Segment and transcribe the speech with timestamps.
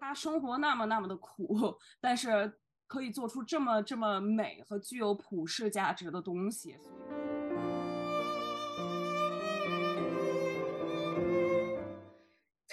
[0.00, 2.52] 他生活那么那么的苦，但是
[2.86, 6.76] 可以做出这么这么美和具有普世价值的东西。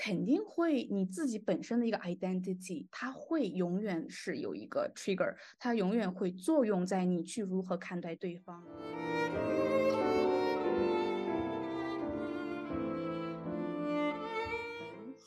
[0.01, 8.65] 肯定会，你自己本身的一个 identity，它会永远是有一个 trigger，它永远会作用在你去如何看待对方。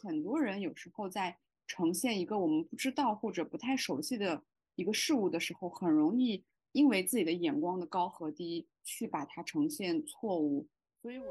[0.01, 4.41] 很多人有时候在呈现一个我们不知道或者不太熟悉的
[4.75, 10.67] 一个事物的时候，很容易因为自己的眼光的高和低去把它呈现错误，
[11.01, 11.25] 所以我。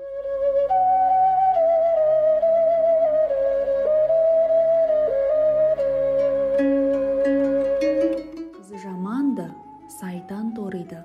[10.56, 10.98] ториды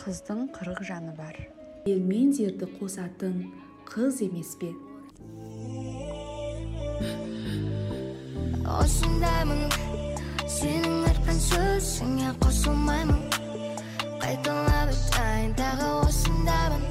[0.00, 1.36] қыздың қырық жаны бар
[1.84, 3.36] ел мен жерді қосатын
[3.84, 4.72] қыз емес пе
[8.80, 9.66] осындаймын
[10.46, 13.20] сенің айтқан сөзіңе қосылмаймын
[14.22, 16.84] қайталап айтайын тағы осындаймын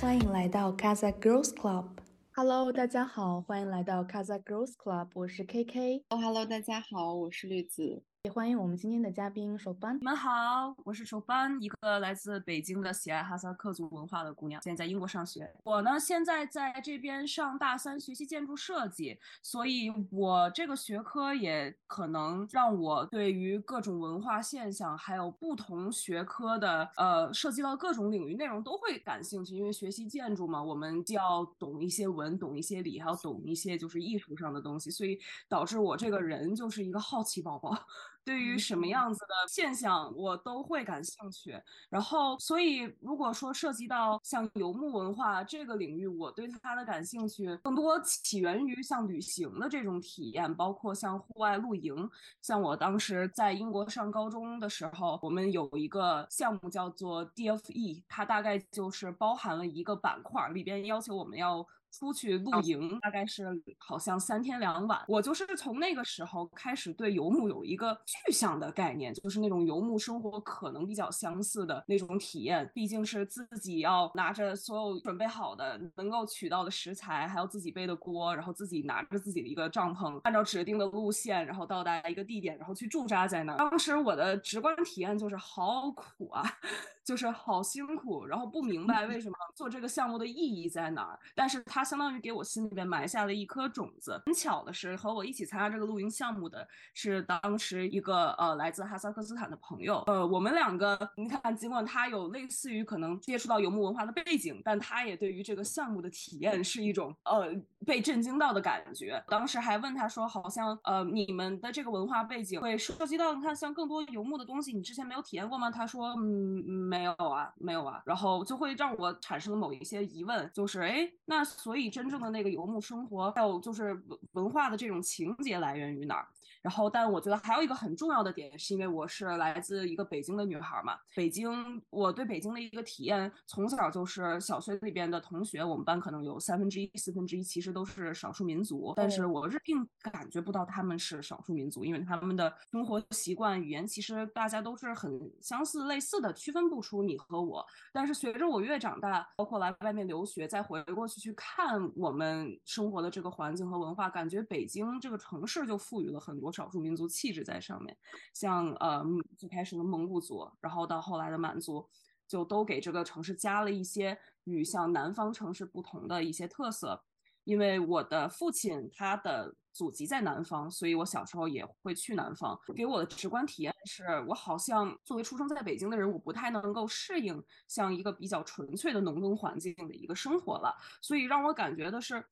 [0.00, 8.02] 欢迎来到 Kaza Girls Club。Hello，大家好，欢迎来到 Kaza Girls Club，我是 KK。Hello，大家好，我是绿子。
[8.25, 9.95] 也欢迎我们今天的嘉宾手班。
[9.99, 15.53] 你们好，我是手班，一个来自北京的喜爱哈萨克族文化的姑娘，现在在英国上学。
[15.63, 29.55] 我呢，现在在这边上大三，学习建筑设计，所以我这个学科也可能让我对于各种文化现象，还有不同学科的呃涉及到各种领域内容都会感兴趣。
[29.55, 37.77] 因为学习建筑嘛，我们既要懂一些文，懂一些理，还要懂一些就是艺术上的东西，所以导致我这个人就是一个好奇宝宝。
[38.25, 41.55] 对于什么样子的现象，我都会感兴趣。
[41.89, 52.09] 然后，所以如果说涉及到像游牧文化这个领域，我对它的感兴趣更多起源于像旅行的这种体验，包括像户外露营。
[52.41, 61.65] 像我当时在英国上高中的时候，我们有一个项目叫做 DFE，它大概就是包含了一个板块，里边要求我们要。
[61.97, 63.47] 出去露营大概是
[63.77, 72.69] 好像三天两晚，我就是从那个时候开始对游牧有一个具象的概念，就是那种游牧生活可能比较相似的那种体验。
[72.73, 83.57] 毕竟是自己要拿着所有准备好的能够取到的食材，还有自己背的锅，然后自己拿着自己的一个帐篷，按照指定的路线，然后到达一个地点，然后去驻扎在那儿。
[83.57, 86.43] 当时我的直观体验就是好苦啊，
[87.05, 91.84] 就是好辛苦，然后不明白为什么做这个项目的意义在哪儿，但是它。
[91.85, 94.21] 相当于给我心里边埋下了一颗种子。
[94.25, 100.03] 很巧的是，和我一起参加这个露营项目的是当时一个呃来自哈萨克斯坦的朋友。
[100.07, 107.53] 呃，我们两个，你看，尽管他有类似于可能接触到游牧文化的背景，但他也对于这个项目的体验是一种呃
[107.85, 109.23] 被震惊到的感觉。
[109.27, 115.69] 当时还问他说，好像呃你们的这个文化背景会涉及到你看像更多游牧的东西，你之前没有体验过吗？
[115.69, 118.01] 他说，嗯，没有啊，没有啊。
[118.05, 126.25] 然后就会让我产生了某一些疑问，就是哎，那所所以，真正的那个游牧生活，还有就是文文化的这种情节来源于哪儿？
[126.65, 130.97] 然后，但我觉得还有一个很重要的点，是因为我是来自一个北京的女孩嘛。
[131.15, 131.51] 北京，
[131.89, 147.65] 我对北京的一个体验，从小就是小学里边的同学，我们班可能有三分之一、四分之一其实都是少数民族，但是我是并感觉不到他们是少数民族，因为他们的生活习惯、语言其实大家都是很相似、类似的，区分不出你和我。
[147.91, 151.55] 但是随着我越长大，包括来外面留学，再回过去去看。
[151.65, 157.95] 看我们生活的这个环境和文化，感觉北京这个城市就赋予了很多少数民族气质在上面。
[158.33, 159.05] 像呃
[159.37, 161.87] 最开始的蒙古族，然后到后来的满族，
[162.27, 167.03] 就都给这个城市加了一些与像南方城市不同的一些特色。
[167.43, 172.59] 因为我的父亲他的祖籍在南方，所以我小时候也会去南方。
[172.75, 180.75] 给我的直观体验是，我好像作为出生在北京的人，我不太能够适应像一个比较纯粹的农耕环境的一个生活了。
[181.03, 182.25] 所以让我感觉的是，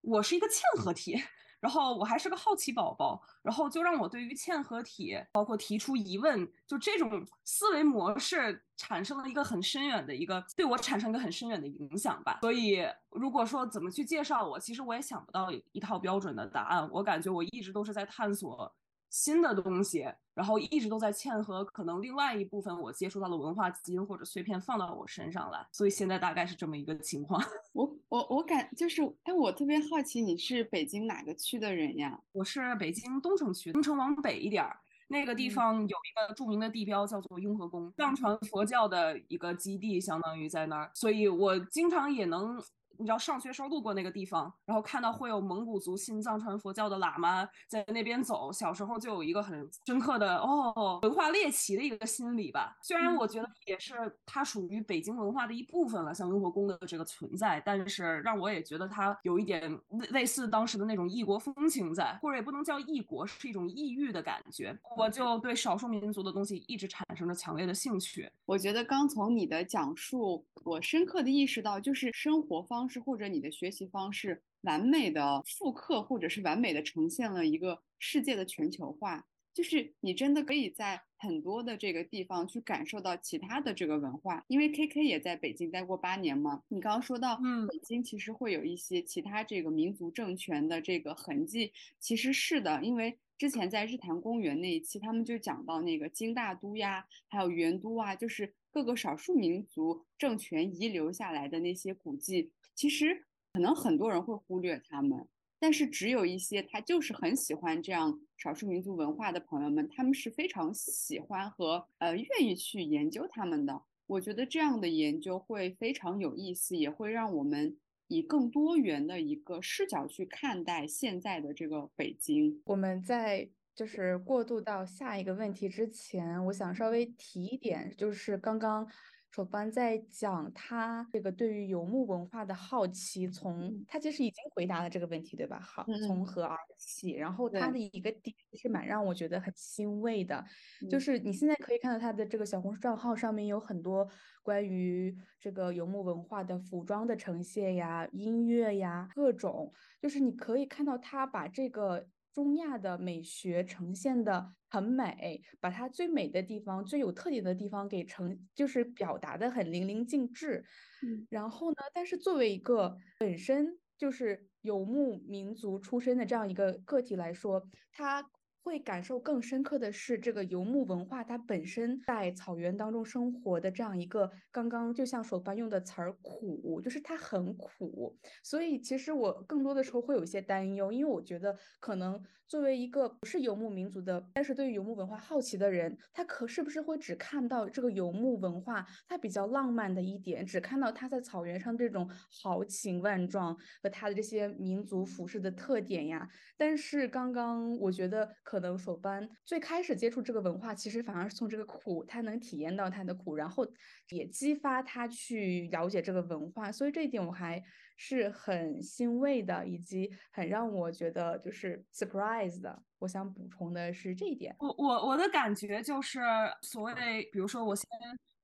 [0.00, 1.22] 我是一个嵌合体。
[1.64, 12.40] 然后我还是个好奇宝宝，然后就让我对于嵌合体，包括提出疑问，就这种思维模式产生了一个很深远的一个，对我产生一个很深远的影响吧。
[12.42, 16.86] 所以如果说怎么去介绍我，其实我也想不到一套标准的答案。
[16.92, 18.70] 我感觉我一直都是在探索。
[19.14, 27.40] 新的东西，然后一直都在嵌合，可能另外一部分我接触到的文化基因或者碎片放到我身上来，所以现在大概是这么一个情况。
[27.72, 32.20] 我我我感就是，哎，我特别好奇你是北京哪个区的人呀？
[32.32, 34.76] 我是北京东城区，东城往北一点儿，
[35.06, 42.60] 那个地方有一个著名的地标叫做雍和宫，藏传佛教的一个基地，相当于在那儿，所以我经常也能。
[42.98, 52.76] 你知道上学时候路过那个地方，然后看到会有蒙古族信藏传佛教的喇嘛在那边走，小时候就有一个很深刻的哦文化猎奇的一个心理吧。
[52.82, 53.94] 虽然我觉得也是
[54.24, 64.76] 它属于北京文化的一部分了，像雍和宫的这个存在，但是让我也觉得它有一点类类似当时的那种异国风情在，或者也不能叫异国，是一种异域的感觉。
[64.96, 68.30] 我就对少数民族的东西一直产生着强烈的兴趣。
[68.46, 79.26] 我觉得刚从你的讲述，我深刻的意识到，就是生活方式或者你的学习方式，完美的复刻或者是完美的呈现了一个世界的全球化。
[79.52, 86.64] 就是你真的可以在很多的这个地方去感受到其他的这个文化，因为 K K 也在北京待过八年嘛。
[86.66, 105.26] 你刚刚说到，嗯，北京其实会有一些其他这个民族政权的这个痕迹，其实是的，因为之前在日坛公园那一期，他们就讲到那个京大都呀，还有元都啊，就是各个少数民族政权遗留下来的那些古迹，其实可能很多人会忽略他们。
[105.60, 113.80] 但是只有一些他就是很喜欢这样少数民族文化的朋友们，他们是非常喜欢和呃愿意去研究他们的。
[114.06, 117.78] 我觉得这样的研究会非常有意思，也会让我们
[118.08, 122.60] 以更多元的一个视角去看待现在的这个北京。
[122.66, 128.86] 我们在就是过渡到下一个问题之前，我想稍微提一点，就是刚刚。
[129.34, 135.58] 手班在讲他这个对于游牧文化的好奇，从他其实已经回答了这个问题，对吧？
[135.58, 137.10] 好，从何而起？
[137.10, 140.44] 然后他的一个点是蛮让我觉得很欣慰的，
[140.88, 144.08] 就是你现在可以看到他的这个小红书账号上面有很多
[144.44, 152.06] 关于这个游牧文化的服装的呈现呀、音乐呀各种，就是你可以看到他把这个。
[152.34, 160.64] 中亚的美学呈现的很美，把它最美的地方、最有特点的地方给呈，就是表达的很淋漓尽致。
[161.00, 168.30] 嗯，然后呢，但是作为一个本身就是游牧民族出身的这样一个个体来说，他。
[168.64, 178.16] 会感受更深刻的是，这个游牧文化它本身在草原当中生活的这样一个，刚刚就像手班用的词儿“苦”，就是它很苦。
[178.42, 182.18] 所以其实我更多的时候会有一些担忧，因为我觉得可能
[182.48, 192.08] 作为一个不是游牧民族的，但是对于游牧文化好奇的人，他可是不是会只看到这个游牧文化它比较浪漫的一点，只看到它在草原上这种
[192.42, 196.26] 豪情万状和它的这些民族服饰的特点呀？
[196.56, 198.34] 但是刚刚我觉得。
[198.54, 203.66] 可能手班最开始接触这个文化，其实反而是从这个苦，他能体验到他的苦，然后
[204.10, 207.60] 也激发他去了解这个文化，所以这一点我还
[207.96, 212.80] 是很欣慰的，以及很让我觉得就是 surprise 的。
[213.00, 214.54] 我想补充的是这一点。
[214.60, 216.20] 我我我的感觉就是，
[216.62, 217.84] 所谓比如说，我先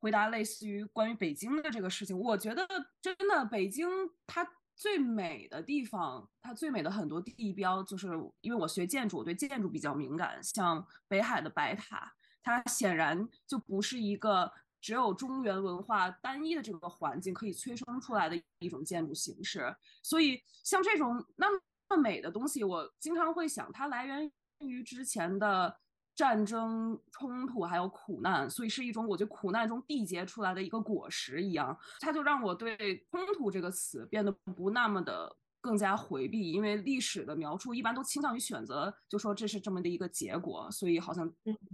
[0.00, 2.66] 回答类似于关于北京的这个事情，我觉得
[3.00, 3.88] 真的北京
[4.26, 4.44] 它。
[4.80, 8.08] 最美的地方，它最美的很多地标，就是
[8.40, 10.42] 因为我学建筑，我对建筑比较敏感。
[10.42, 12.10] 像北海的白塔，
[12.42, 14.50] 它显然就不是一个
[14.80, 19.76] 只有中原文化单一的这个环境可以催生出来的一种建筑形式。
[20.02, 21.60] 所以，像这种那么
[21.98, 25.78] 美的东西，我经常会想，它来源于之前的。
[26.20, 32.76] 战争冲突还有苦难，所以是一种我觉得苦难中缔结出来的一个果实一样，它就让我对
[33.10, 41.26] 冲突这个词变得不那么的更加回避，因为历史的描述一般都倾向于选择就说这是这么的一个结果，所以好像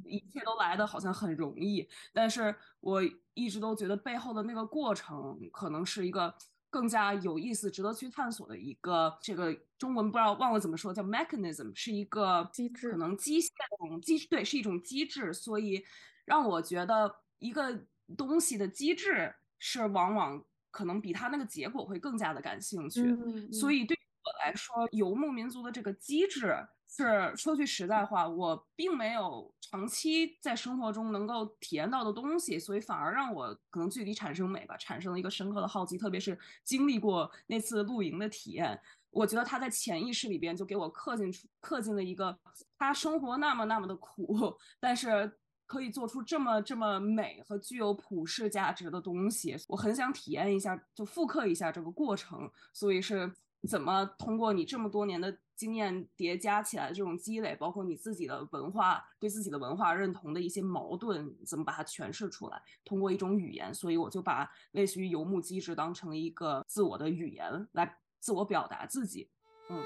[0.04, 3.02] 一切都来的好像很容易，但是我
[3.34, 6.32] 一直都觉得背后的那个过程可能是一个。
[6.76, 15.32] 更加有意思、值得去探索的一个，这个中文不知道忘了怎么说，叫 mechanism，是一个机制，可能机械的机，对，是一种机制。
[15.32, 15.82] 所以
[16.26, 17.82] 让我觉得一个
[18.14, 23.16] 东西的机制是往往可能比它那个结果会更加的感兴趣。
[23.50, 26.54] 所以对我来说，游牧民族的这个机制。
[26.88, 35.98] 是说句实在话，我并没有长期在生活中能够体验到的东西，所以反而让我可能距离产生美吧，产生了一个深刻的好奇。
[35.98, 38.80] 特别是经历过那次露营的体验，
[39.10, 42.38] 我觉得他在潜意识里边就给我刻进出刻进了一个
[42.78, 45.30] 他生活那么那么的苦，但是
[45.66, 49.56] 可以做出这么这么美和具有普世价值的东西。
[49.66, 52.48] 我很想体验一下，就复刻一下这个过程。
[52.72, 53.30] 所以是
[53.66, 55.36] 怎么通过你这么多年的。
[55.56, 62.62] 经验叠加起来这种积累，包括你自己的文化对自己的文化认同的一些矛盾，怎么把它诠释出来？
[62.84, 69.30] 通过一种语言，所以我就把类似于游牧机制当成一个自我的语言来自我表达自己。
[69.70, 69.82] 嗯。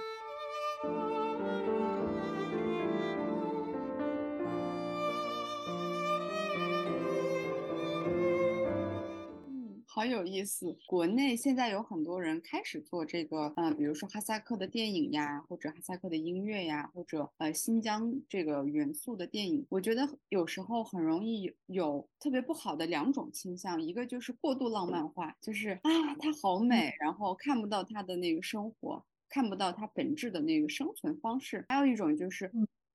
[9.93, 10.79] 好有意思。
[10.87, 19.67] 国内现在有很多人开始做这个，嗯，比如说哈萨克的电影呀，或者哈萨克的音乐呀，或者呃新疆这个元素的电影。
[19.69, 31.65] 我觉得有时候很容易有特别不好的两种倾向，一个就是过度浪漫化，就是啊它好美，然后看不到它的那个生活，看不到它本质的那个生存方式。
[31.69, 32.49] 还有一种就是。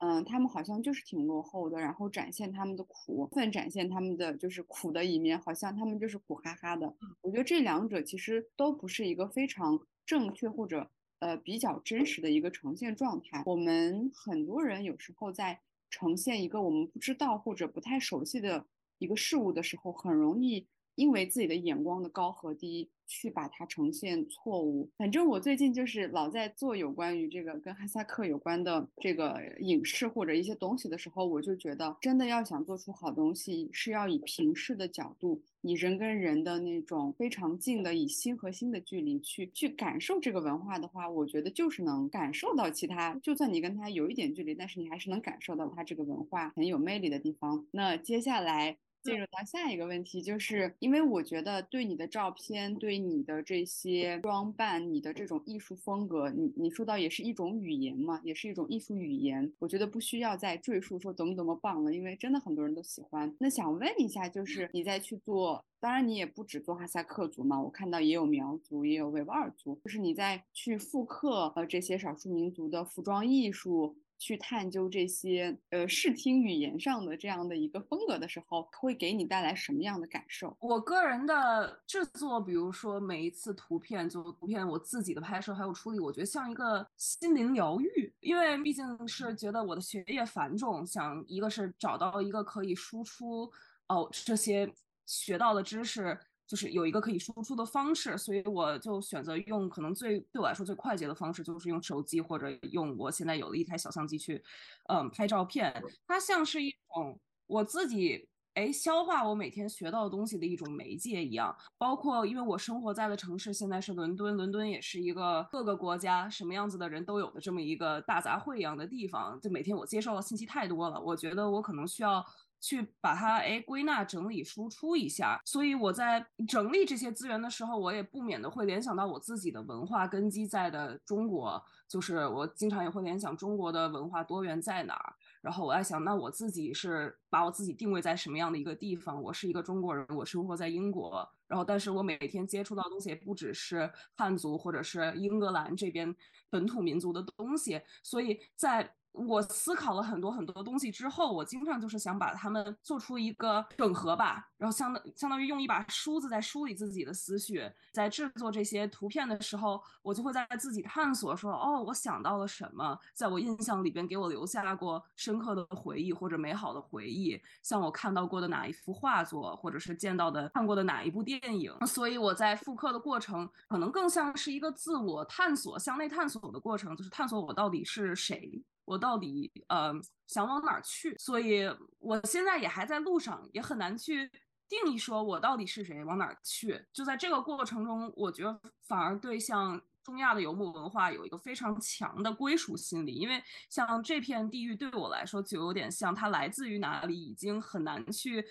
[0.08, 6.94] 嗯，他们好像就是挺落后的，然后展现他们的苦，分展现他们的就是苦的一面，好像他们就是苦哈哈的。
[7.22, 13.42] 我觉得这两者其实都不是一个非常正确或者呃比较真实的一个呈现状态。
[13.48, 15.60] 我们很多人有时候在
[15.90, 18.64] 呈现一个我们不知道或者不太熟悉的
[19.00, 20.68] 一个事物的时候，很容易。
[20.96, 24.90] 因为自己的眼光的高和低，去把它呈现错误。
[24.98, 47.66] 反正我最近就是老在做有关于这个跟哈萨克有关的这个影视或者一些东西的时候，我就觉得真的要想做出好东西，是要以平视的角度，以人跟人的那种非常近的，以心和心的距离去去感受这个文化的话，我觉得就是能感受到其他，就算你跟他有一点距离，但是你还是能感受到他这个文化很有魅力的地方。
[47.72, 48.78] 那接下来。
[49.06, 59.54] 进入到下一个问题，就是因为我觉得对你的照片、对你的这些装扮、你的这种艺术风格，你你说到也是一种语言嘛，也是一种艺术语言。
[59.60, 63.32] 我觉得不需要再赘述说多么多么棒了，因为真的很多人都喜欢。
[63.40, 73.96] 那想问一下，就是你在去做，当然你也不只做哈萨克族嘛，我看到也有苗族，也有维吾尔族，就是你在去复刻呃这些少数民族的服装艺术。
[74.18, 80.56] 去探究这些呃视听语言上的这样的一个风格的时候，会给你带来什么样的感受？
[80.60, 93.52] 我个人的制作，比如说每一次图片做图片，我自己的拍摄还有处理，我觉得像一个心灵疗愈，因为毕竟是觉得我的学业繁重，想一个是找到一个可以输出
[93.88, 94.72] 哦这些
[95.06, 96.18] 学到的知识。
[96.48, 104.44] 就是有一个可以输出的方式，所以我就选择用可能最对我来说最快捷的方式，就是用手机或者用我现在有的一台小相机去，
[104.90, 105.84] 嗯，拍照片。
[106.08, 111.56] 它像是一种我自己哎消化我每天学到的东西的一种媒介一样。
[111.78, 119.40] 包括因为我生活在的城市现在是伦敦，伦敦也是一个各个国家什么样子的人都有的这么一个大杂烩一样的地方。
[119.42, 122.24] 就每天我接受的信息太多了，我觉得我可能需要。
[122.60, 135.14] 去把它哎归纳整理输出一下，所以我在整理这些资源的时候，我也不免的会联想到我自己的文化根基在的中国，就是我经常也会联想中国的文化多元在哪儿。
[135.42, 139.22] 然后我在想，那我自己是把我自己定位在什么样的一个地方？
[139.22, 146.16] 我是一个中国人，我生活在英国，然后但是我每天接触到的东西也不只是汉族或者是英格兰这边
[146.50, 148.96] 本土民族的东西，所以在。
[149.16, 178.64] 我思考了很多很多东西之后，我经常就是想把它们做出一个整合吧，然后相当相当于用一把梳子在梳理自己的思绪，在制作这些图片的时候，我就会在自己探索说，哦，我想到了什么，在我印象里边给我留下过深刻的回忆或者美好的回忆，像我看到过的哪一幅画作，或者是见到的看过的哪一部电影，所以我在复刻的过程可能更像是一个自我探索、向内探索的过程，就是探索我到底是谁。
[178.86, 179.92] 我到底呃
[180.28, 181.16] 想往哪儿去？
[181.18, 181.64] 所以
[182.00, 184.30] 我现在也还在路上，也很难去
[184.70, 186.84] 定义说我到底是谁，往哪儿去。
[186.94, 198.46] 就在这个过程中，我觉得反而对像中亚的游牧文化有一个非常强的归属心理，因为像这片地域对我来说就有点像它来自于哪里，已经很难去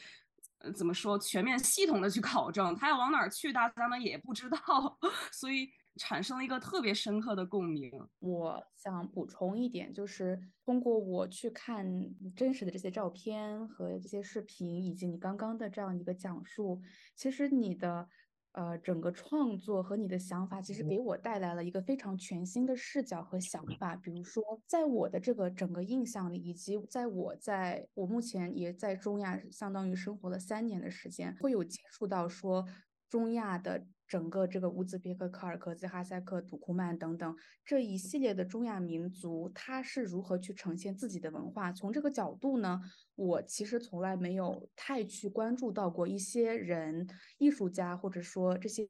[0.77, 4.99] 怎么说全面系统的去考证，它要往哪儿去，大家呢也不知道，
[5.33, 5.71] 所以。
[5.97, 7.91] 产生了一个特别深刻的共鸣。
[8.19, 11.87] 我想补充一点，就是通过我去看
[12.35, 16.81] 真实的这些照片和这些视频，以及你刚刚的这样一个讲述，
[17.15, 18.09] 其实你的
[18.53, 23.95] 呃整个创作和你的想法，其实给我带来了一个非常全新的视角和想法。
[23.95, 32.67] 比如说，在我的这个整个印象里，以及在我在我目前也在中亚，相当于生活了三年的时间，会有接触到说
[33.09, 33.87] 中亚的。
[34.07, 41.73] 整个这个乌兹别克、柯尔克孜、哈萨克、土库曼等等这一系列的中亚民族，它是如何去呈现自己的文化？
[41.73, 42.81] 从这个角度呢，
[43.15, 47.09] 我其实从来没有太去关注到过一些人、
[47.39, 48.87] 艺术家或者说这些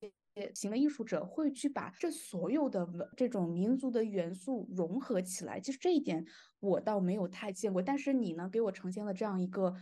[0.53, 5.61] 行为艺术者会去把这所有的这种民族的元素融合起来。
[5.61, 6.25] 其实这一点
[6.59, 9.75] 我倒没有太见过，但是你呢，给我呈现了这样一个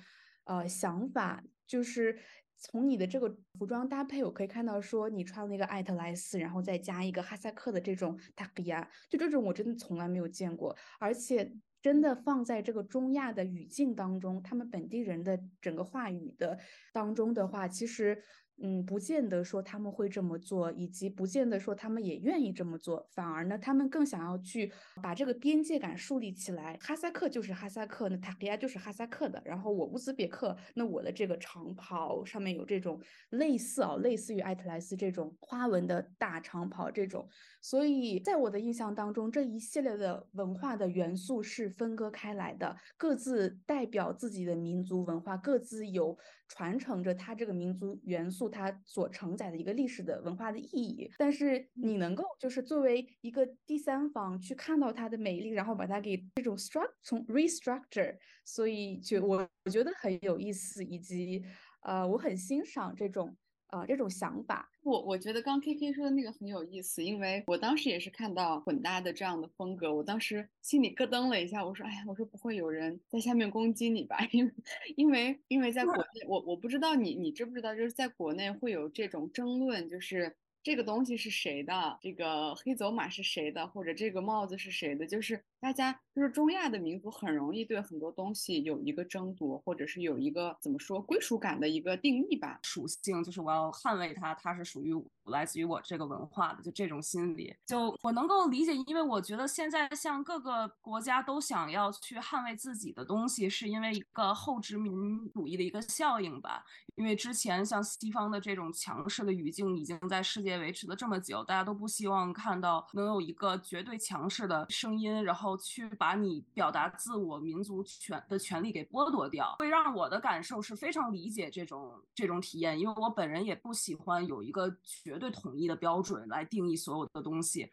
[0.45, 2.19] 呃想法，就是。
[2.63, 3.29] 从你的这个
[3.59, 11.53] 服装搭配，我可以看到说你穿了一个艾特莱斯，然后再加一个哈萨克的这种塔克亚，就这种我真的从来没有见过，而且
[11.83, 16.57] 真的放在这个中亚的语境当中，他们本地人的整个话语的
[16.93, 18.23] 当中的话，其实
[18.65, 26.79] 嗯，不见得说他们会这么做，以及不见得说他们也愿意这么做，反而呢，他们更想要去把这个边界感树立起来。
[26.81, 29.43] 哈萨克就是哈萨克，那塔克亚就是哈萨克的。
[29.45, 33.01] 然后我乌兹别克，那我的这个长袍上面有这种
[33.31, 37.29] 类似啊，类似于艾特莱斯这种花纹的大长袍这种。
[37.61, 46.17] 所以在我的印象当中，这一系列的文化的元素是分割开来的，各自代表自己的民族文化，各自有
[46.55, 48.47] 传承着它这个民族元素。
[48.47, 61.43] 它所承载的一个历史的文化的意义，但是你能够就是作为一个第三方去看到它的美丽，然后把它给这种 struct 从 restructure，所以就我我觉得很有意思，以及
[61.81, 63.35] 呃我很欣赏这种
[63.73, 64.69] 呃这种想法。
[64.83, 74.17] 我我觉得刚 K K 说的那个很有意思，因为我当时也是看到混搭的这样的风格，我当时心里咯噔了一下，我说哎呀，我说不会有人在下面攻击你吧？
[74.33, 74.53] 因为
[74.97, 80.37] 因为因为在国内，我我不知道你你知不知道，就是在国内会有这种争论，就是。
[80.63, 81.99] 这个东西是谁的？
[82.01, 83.67] 这个黑走马是谁的？
[83.67, 85.05] 或者这个帽子是谁的？
[85.05, 92.61] 就是大家，就是中亚的民族很容易对很多东西有一个争夺，或者是有一个怎么说归属感的一个定义吧。
[92.63, 98.73] 属性就是我要捍卫它，它是属于来自于我这个文化的，就这种心理，就我能够理解。
[98.87, 106.65] 因为我觉得现在像各个国家都想要去捍卫自己的东西，是因为一个后殖民主义的一个效应吧。
[106.95, 110.52] 因为之前像西方的这种强势的语境已经在世界。
[110.59, 127.71] 维持了这么久，大家都不希望看到能有一个绝对强势的声音，然后去把你表达自我民族权的权利给剥夺掉，会让我的感受是非常理解这种这种体验，因为我本人也不喜欢有一个绝对统一的标准来定义所有的东西。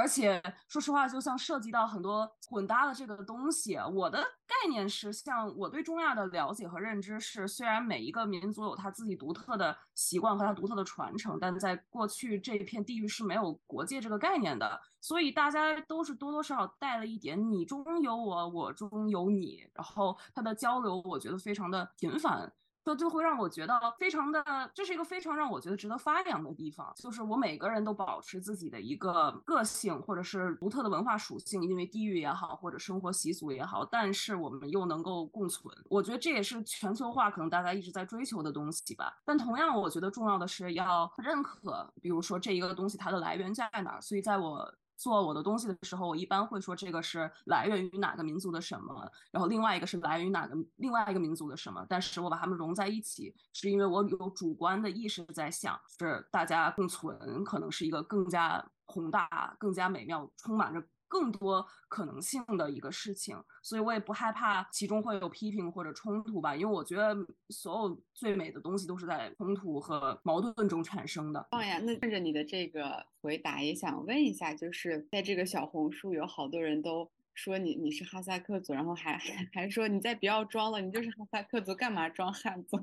[0.00, 22.50] 而且说实话，就像涉及到很多混搭的这个东西，我的概念是，像我对中亚的了解和认知是，虽然每一个民族有他自己独特的习惯和他独特的传承，但在过去这片地域是没有国界这个概念的，所以大家都是多多少少带了一点你中有我，我中有你，然后他的交流，我觉得非常的频繁。
[22.84, 24.42] 就就会让我觉得非常的，
[24.74, 26.92] 这是一个非常让我觉得值得发扬的地方。
[26.96, 35.74] 就是我每个人都保持自己的一个个性，或者是独特的文化属性，因为地域也好，或者生活习俗也好，但是我们又能够共存。
[35.88, 39.12] 我觉得这也是全球化可能大家一直在追求的东西吧。
[39.24, 44.00] 但同样，我觉得重要的是要认可，比如说这一个东西它的来源在哪儿。
[44.00, 44.74] 所以在我。
[45.00, 51.84] 做我的东西的时候，我一般会说这个是来源于哪个民族的什么，然后另外一个是来源于哪个另外一个民族的什么。
[51.88, 60.84] 但是我把它们融在一起，是因为我有主观的意识在想，是大家共存，可能是一个更加宏大、更加美妙、充满着。
[61.10, 67.16] 更多可能性的一个事情，所以我也不害怕其中会有批评或者冲突吧，因为我觉得
[67.48, 71.44] 所有最美的东西都是在冲突和矛盾中产生的。
[71.50, 82.78] 哦呀，那顺着你的这个回答，也想问一下，就是在这个小红书有好多人都说你你是哈萨克族，然后还还还说你再不要装了，你就是哈萨克族，干嘛装汉族？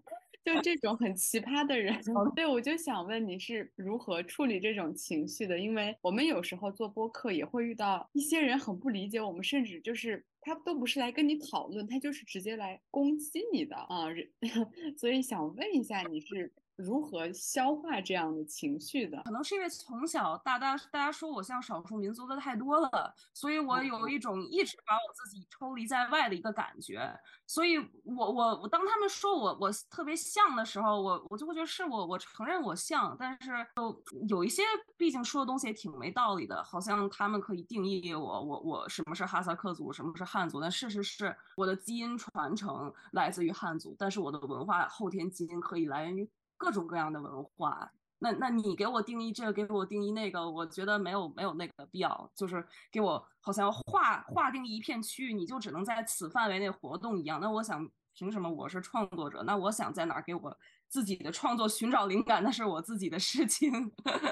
[0.55, 1.97] 就这种很奇葩的人，
[2.35, 5.59] 对我就想问你是如何处理这种情绪的？
[5.59, 14.07] 因为我们有时候做播客也会遇到一些人很不理解我们，甚至就是他都不是来跟你讨论，他就是直接来攻击你的啊！
[14.99, 16.53] 所以想问一下，你是？
[16.81, 19.23] 如何消化这样的情绪的？
[19.25, 27.13] 可能是因为从小大家大家说我像少数民族的太多了，所以我有一种一直把我自己抽离在外的一个感觉。
[27.47, 34.63] 所以我我我当他们说我我特别像的时候，我我就会觉得是我我承认我像，但是就有一些
[34.97, 40.61] 毕竟说的东西也挺没道理的，好像他们可以定义我我我什么是哈萨克族，什么是汉族。
[40.61, 46.31] 但事实是我的基因传承来自于汉族，但是我的文化后天基因可以来源于。
[46.61, 57.41] 各种各样的文化，那那你给我定义这个，给我定义那个，我觉得没有没有那个必要，就是给我好像划划定一片区域，你就只能在此范围内活动一样。
[57.41, 59.43] 那我想，凭什么我是创作者？
[59.45, 60.55] 那我想在哪儿给我
[60.87, 63.73] 自己的创作寻找灵感，那是我自己的事情，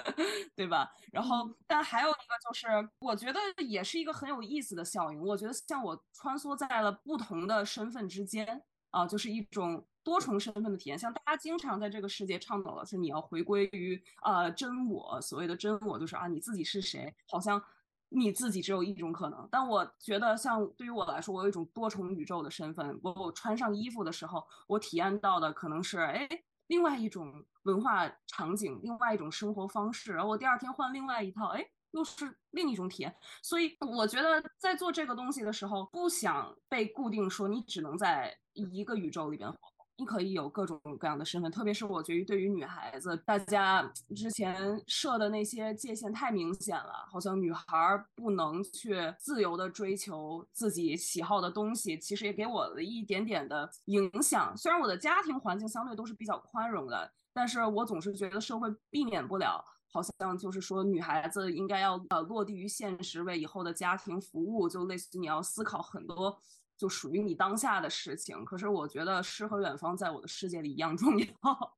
[0.55, 0.93] 对吧？
[1.11, 2.67] 然后，但还有一个就是，
[2.99, 5.19] 我觉得也是一个很有意思的效应。
[5.19, 9.83] 我觉得像我穿梭在了不同的身份之间啊，就是一种。
[10.09, 17.62] 多重身份的体验，像大家经常在这个世界倡导的是你要回归于呃真我，所谓的真我就是啊你自己是谁，好像
[18.09, 19.47] 你自己只有一种可能。
[19.53, 22.99] 但我觉得像对于我来说，我有一种多重宇宙的身份。
[23.03, 26.27] 我我穿上衣服的时候，我体验到的可能是哎
[26.68, 30.14] 另外一种文化场景，另外一种生活方式。
[30.14, 33.14] 然后我第二天换另外一套，哎又是另一种体验。
[33.42, 39.78] 所以我觉得在做这个东西的时候，不想被固定说你只能在一个宇宙里边活。
[39.99, 43.83] 你可以有各种各样的身份，特别是我觉得对于女孩子，大家
[44.15, 54.57] 之前设的那些界限太明显了，好像女孩儿不能去自由的追求自己喜好的东西，其实也给我了一点点的影响。
[54.57, 66.39] 虽然我的家庭环境相对都是比较宽容的，但是我总是觉得社会避免不了，好像就是说女孩子应该要呃落地于现实，为以后的家庭服务，就类似你要思考很多。
[66.79, 71.27] 就属于你当下的事情，可是我觉得诗和远方在我的世界里一样重要，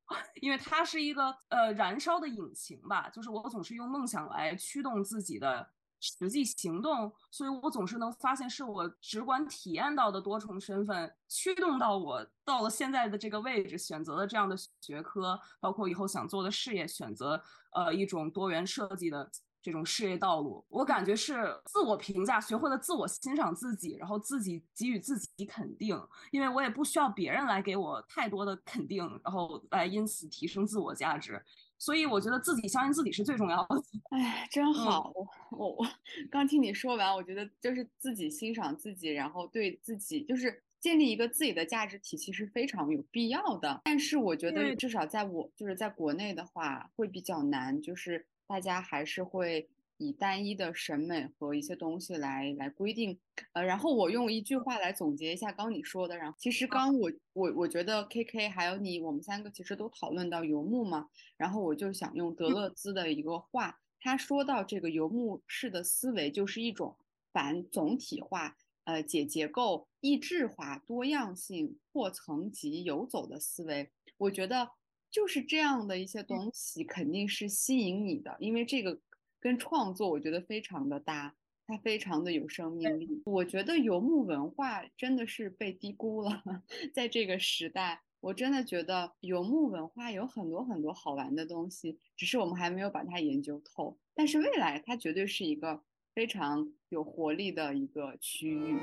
[0.39, 3.09] 因为它是一个呃燃烧的引擎吧。
[3.09, 5.67] 就是我总是用梦想来驱动自己的
[5.99, 17.41] 实际行动，所以我总是能发现是我直观体验到的多重身份驱动到我到了现在的这个位置，选择了这样的学科，包括以后想做的事业，选择
[17.73, 19.31] 呃一种多元设计的。
[19.61, 25.95] 这种事业道路，我感觉是自我评价，学会了自我欣赏自己，然后自己给予自己肯定，
[26.31, 31.39] 因为我也不需要别人来给我太多的肯定，然后来因此提升自我价值，
[31.77, 33.75] 所以我觉得自己相信自己是最重要的。
[34.17, 35.87] 哎，真好，我我我
[36.31, 43.81] 刚听你说完，我觉得就是自己欣赏自己，然后对自己就是建立一个自己的价值体系是非常有必要的。
[43.83, 48.25] 但是我觉得至少在我就是在国内的话会比较难，就是。
[48.51, 53.17] 大家还是会以单一的审美和一些东西来来规定，
[53.53, 66.97] 呃，然后我用一句话来总结一下刚你说的，然后其实刚我我我觉得 K K 还有你，我们三个其实都讨论到游牧嘛，然后我就想用德勒兹的一个话，他说到这个游牧式的思维就是一种
[67.31, 74.71] 反总体化、呃解结构、异质化、多样性、破层级游走的思维，我觉得。
[75.11, 78.97] 就是这样的一些东西肯定是吸引你的，因为这个
[79.41, 81.35] 跟创作我觉得非常的搭，
[81.67, 83.21] 它非常的有生命力。
[83.25, 86.41] 我觉得游牧文化真的是被低估了，
[86.93, 93.97] 在这个时代，我真的觉得游牧文化有很多很多好玩的东西，只是我们还没有把它研究透。
[94.13, 95.81] 但是未来它绝对是一个
[96.15, 98.77] 非常有活力的一个区域。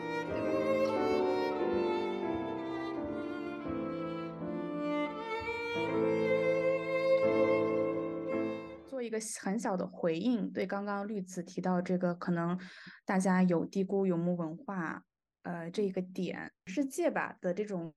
[9.09, 12.57] 一个很小的回应，对刚刚绿子提到这个，可能
[13.05, 15.03] 大家有低估游牧文化，
[15.43, 17.93] 呃，这一个点，世界吧的这种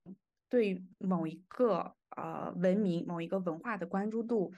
[0.50, 4.54] 对某一个呃文明、某一个文化的关注度，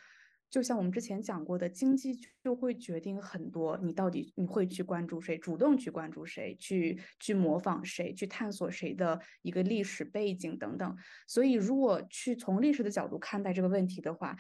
[0.50, 10.96] 就像我们之前讲过的，经济就会决定很多，你到底你会去关注谁，主动去关注谁，去去模仿谁，去探索谁的一个历史背景等等。
[11.28, 14.36] 所以，如果去从历史的角度看待这个问题的话，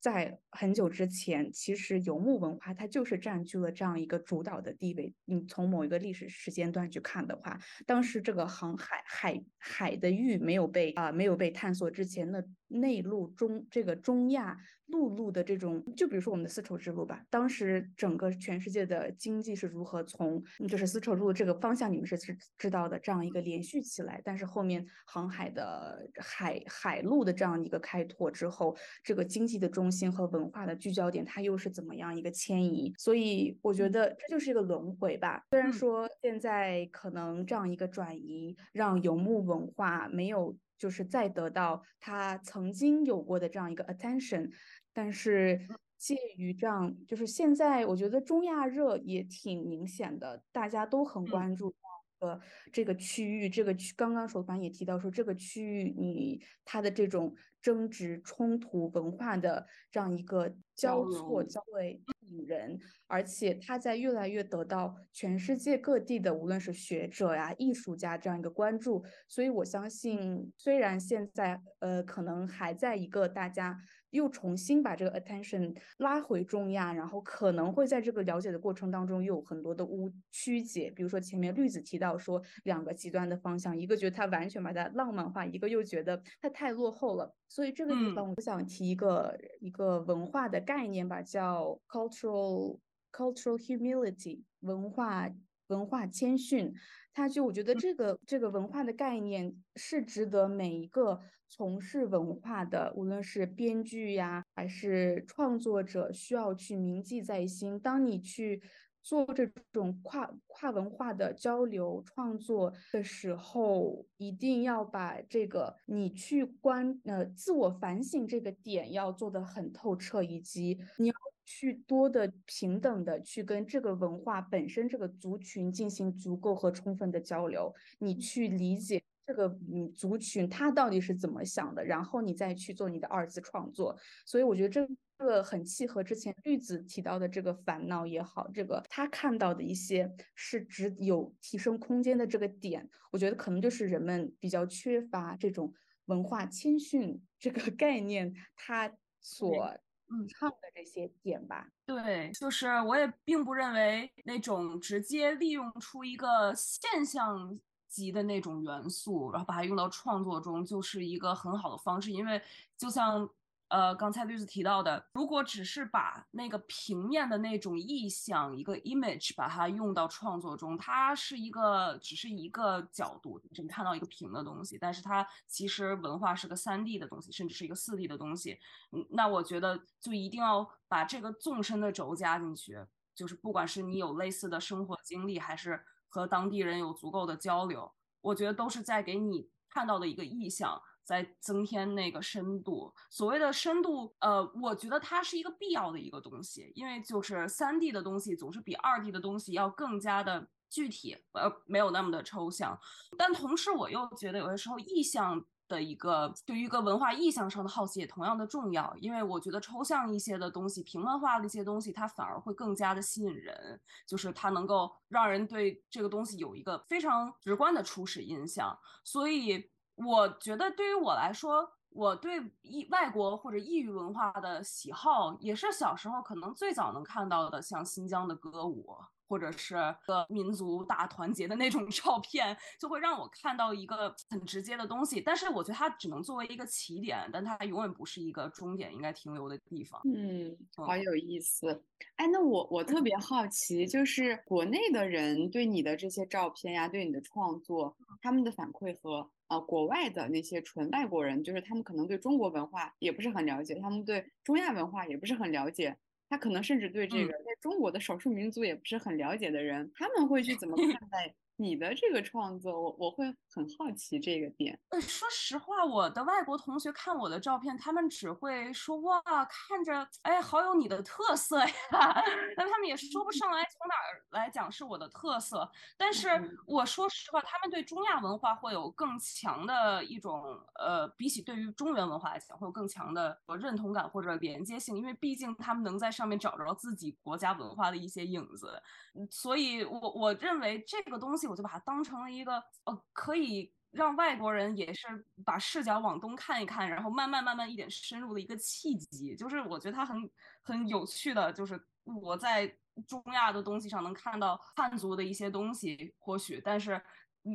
[0.00, 5.14] 在很久之前，其实游牧文化它就是占据了这样一个主导的地位。
[5.24, 14.56] 你从某一个历史时间段去看的话，当时这个航海海海的域没有被啊没有被探索之前的内陆中这个中亚
[14.88, 29.88] 陆路的这种，就比如说我们的丝绸之路吧，当时整个全世界的经济是如何从就是丝绸之路这个方向你们是知知道的这样一个连续起来，但是后面航海的海海路的这样一个开拓之后，这个经济的中。
[29.88, 32.92] 心和文化的聚焦点，它又是怎么样一个迁移？
[32.98, 35.42] 所以我觉得这就是一个轮回吧。
[35.50, 44.50] 虽然说现在可能这样一个转移，让游牧文化没有就是再得到他曾经有过的这样一个 attention，
[44.92, 45.60] 但是
[45.96, 51.74] 介于这样，就是现在我觉得中亚热也挺明显的，大家都很关注。
[52.20, 52.40] 呃，
[52.72, 61.60] 这个区域，这个区刚刚首版也提到说，这个区域你它的这种争执、冲突、文化的这样一个交错、交。
[61.72, 73.78] 汇引人，而且他在越来越得到全世界各地的无论是学者呀、艺术家这样一个关注，所以我相信，虽然现在呃可能还在一个大家。
[74.10, 80.90] 又重新把这个 attention 拉回中亚，然后可能会在这个了解的过程当中又有很多的误曲解。
[80.90, 87.34] 比如说前面绿子提到说两个极端的方向，一个觉得它完全把它浪漫化，一个又觉得它太落后了。
[87.48, 92.78] 所以这个地方我想提一个一个文化的概念吧，叫 cultural
[93.12, 95.30] cultural humility 文化
[95.68, 96.74] 文化谦逊。
[97.14, 101.20] 他就我觉得这个这个文化的概念是值得每一个。
[101.50, 107.80] 从事文化的，无论是编剧呀，还是创作者，需要去铭记在心。
[107.80, 108.62] 当你去
[109.00, 121.14] 做这种跨跨文化的交流创作的时候，一定要把这个你去关呃自我反省这个点要做得很透彻，以及你要
[121.50, 129.02] 去多的平等的去跟这个文化本身这个族群进行足够和充分的交流，你去理解。
[129.26, 133.94] 这个嗯族群他到底是怎么想的，然后你再去做你的二次创作。
[134.24, 145.74] 所以我觉得这个很契合之前绿子提到的这个烦恼也好，这个他看到的一些是只有提升空间的这个点，我觉得可能就是人们比较缺乏这种
[146.06, 149.76] 文化谦逊这个概念，他所
[150.10, 151.68] 嗯唱的这些点吧。
[151.86, 157.58] 对，就是我也并不认为那种直接利用出一个现象。
[157.90, 162.12] 级的那种元素，然后把它用到创作中，就是一个很好的方式。
[162.12, 162.40] 因为
[162.76, 163.26] 就像
[163.68, 174.78] 呃刚才律师提到的，如果只是把那个平面的那种意象一个 image 把它用到创作中，它是一个只是一个角度，只看到一个平的东西。
[174.78, 178.58] 但是它其实文化是个三 D 的东西，甚至是一个四 D 的东西。
[178.92, 182.78] 嗯，那我觉得就一定要把这个纵深的轴加进去，
[183.14, 185.84] 就是不管是你有类似的生活经历，还是。
[186.10, 192.92] 和当地人有足够的交流，我觉得都是在给你看到的一个意向，在增添那个深度。
[193.08, 202.78] 所谓的深度，呃，我觉得它是一个必要的一个东西，因为就是三 D 的东西总是比二 D 的东西要更加的具体，呃，没有那么的抽象。
[203.16, 205.42] 但同时，我又觉得有的时候意象。
[205.68, 218.74] 的一个对于一个文化意象上的好奇也同样的重要，因为我觉得抽象一些的东西、平面化的一些东西，它反而会更加的吸引人，就是它能够让人对这个东西有一个非常直观的初始印象。
[219.04, 219.70] 所以
[220.06, 228.96] 我觉得对于我来说，我对异外国或者异域文化的喜好，也是小时候可能最早能看到的，像新疆的歌舞。
[229.28, 235.20] 或者是个民族大团结的那种 照片，就会让我看到一个很直接的东西。
[235.20, 240.00] 但是我觉得它只能作为一个起点，但它永远不是一个终点应该停留的地方。
[240.04, 241.84] 嗯，好有意思。
[242.16, 255.96] 哎，那我我特别好奇，就是国内的人对你的这些照片呀，对你的创作，他们的反馈和呃国外的那些纯外国人，就是他们可能对中国文化也不是很了解，他们对中亚文化也不是很了解。
[256.28, 261.34] 他可能甚至对这个在中国的少数民族也不是很了解的人，他们会去怎么看待？
[261.60, 264.78] 你的这个创作，我我会很好奇这个点。
[264.90, 271.66] 呃，说实话，我的外国同学看我的照片，他们只会说哇，看着哎，好有你的特色呀。
[272.56, 275.68] 但他们也说不上来从哪儿来讲是我的特色。
[275.96, 276.28] 但是
[276.64, 288.80] 我说实话，他们对中亚文化会有更强的一种呃，比起对于中原文化来讲，会有更强的认同感或者连接性，因为毕竟他们能在上面找着自己国家文化的一些影子。
[289.28, 291.47] 所以我我认为这个东西。
[291.48, 295.06] 我就把它当成了一个呃，可以让外国人也是
[295.44, 299.34] 把视角往东看一看，然后慢慢慢慢一点深入的一个契机。
[299.36, 300.30] 就是我觉得它很
[300.62, 302.66] 很有趣的，就是我在
[303.06, 307.00] 中亚的东西上能看到汉族的一些东西，或许，但是。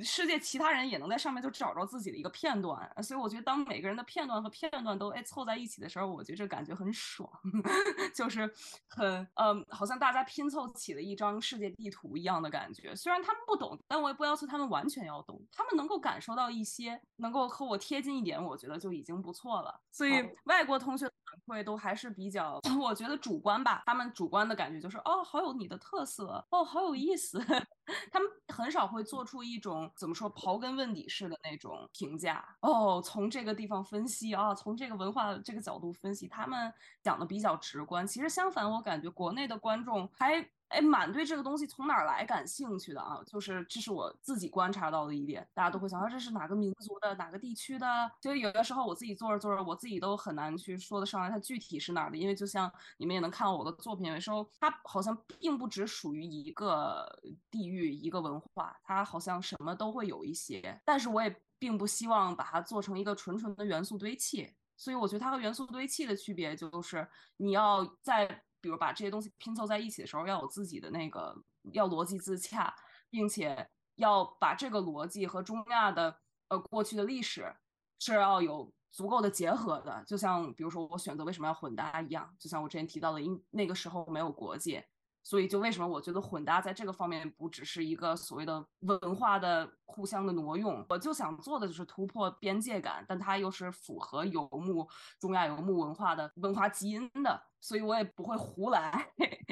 [0.01, 7.29] 世界其他人也能在上面就找着自己的一个片段，所以我觉得当每个人的片段和片段都哎凑在一起的时候，我觉得这感觉很爽，
[8.15, 8.51] 就是
[8.89, 12.95] 很嗯，好像大家拼凑起了一张世界地图一样的感觉。
[12.95, 19.79] 虽然他们不懂，但我也不要求他们完全要懂，他们能够感受到一些，能够和我贴近一点，我觉得就已经不错了。
[19.91, 21.13] 所以外国同学的
[21.45, 27.43] 反馈都还是比较， 我觉得主观吧，他们主观的感觉就是哦，好有你的特色，哦，好有意思。
[28.11, 29.59] 他们很少会做出一
[29.95, 38.05] 怎么说刨根问底式的那种评价哦，从这个地方分析啊，从这个文化这个角度分析，他们讲的比较直观。
[38.05, 40.49] 其实相反，我感觉国内的观众还。
[40.73, 48.11] 哎，蛮对这个东西从哪儿来感兴趣的啊，就是这是我自己观察到的一点，大家都会想到这是哪个民族的、哪个地区的。
[48.19, 57.07] 其实有的时候我自己做着做着，我自己都很难去说得上来它具体是哪儿的，因为就像你们也能看到我的作品，有时候它好像并不只属于一个
[57.51, 60.81] 地域、一个文化，它好像什么都会有一些。
[60.83, 67.07] 但是我也并不希望把它做成一个纯纯的元素堆砌，所以我觉得它和元素堆砌的区别就是
[67.37, 68.43] 你要在。
[68.63, 71.35] 比如把这些东西拼凑在一起的时候，要有自己的那个，
[71.73, 72.73] 要逻辑自洽，
[73.09, 77.53] 并且要把这个逻辑和中亚的呃过去的历史
[77.99, 80.01] 是要有足够的结合的。
[80.07, 84.87] 就像比如说我选择为什么要混搭一样，就像我之前提到的，因那个时候没有国界。
[85.23, 94.85] 所以，就为什么我觉得混搭在这个方面不只是一个所谓的文化的互相的挪用，我就想做的就是突破边界感，但它又是符合游牧
[95.19, 99.07] 中亚游牧文化的文化基因的，所以我也不会胡来，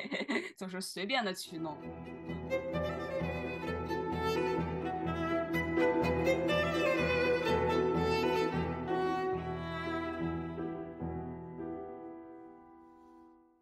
[0.57, 1.77] 就是随便的去弄。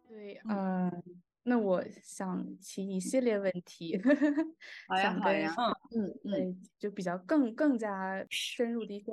[0.08, 1.09] 对，嗯。
[1.44, 3.98] 那我想起一系列问题，
[4.94, 5.32] 想跟
[5.96, 9.12] 嗯嗯，就比较更更加深入的一些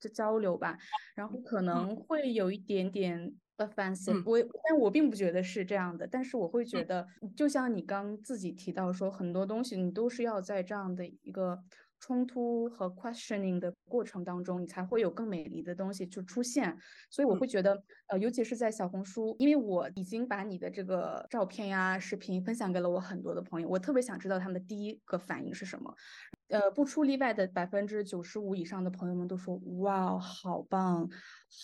[0.00, 0.78] 就交流吧，
[1.14, 7.06] 然后可能会有一点点 offensive，我但我并不觉得是这样的，但是我会觉得，
[7.36, 11.64] 就像你刚自己提到说，很多东西你都是要在这样的一个。
[12.04, 16.76] 冲突和 questioning 的过程当中，你才会有更美丽的东西就出现。
[17.08, 25.94] 所以我会觉得，呃，尤其是在小红书，因为我已经把你的这个照片呀、视频分享给了我很多的朋友，我特别想知道他们的第一个反应是什么。
[26.48, 31.08] 呃，不出例外的百分之九十五以上的朋友们都说：“哇，好棒，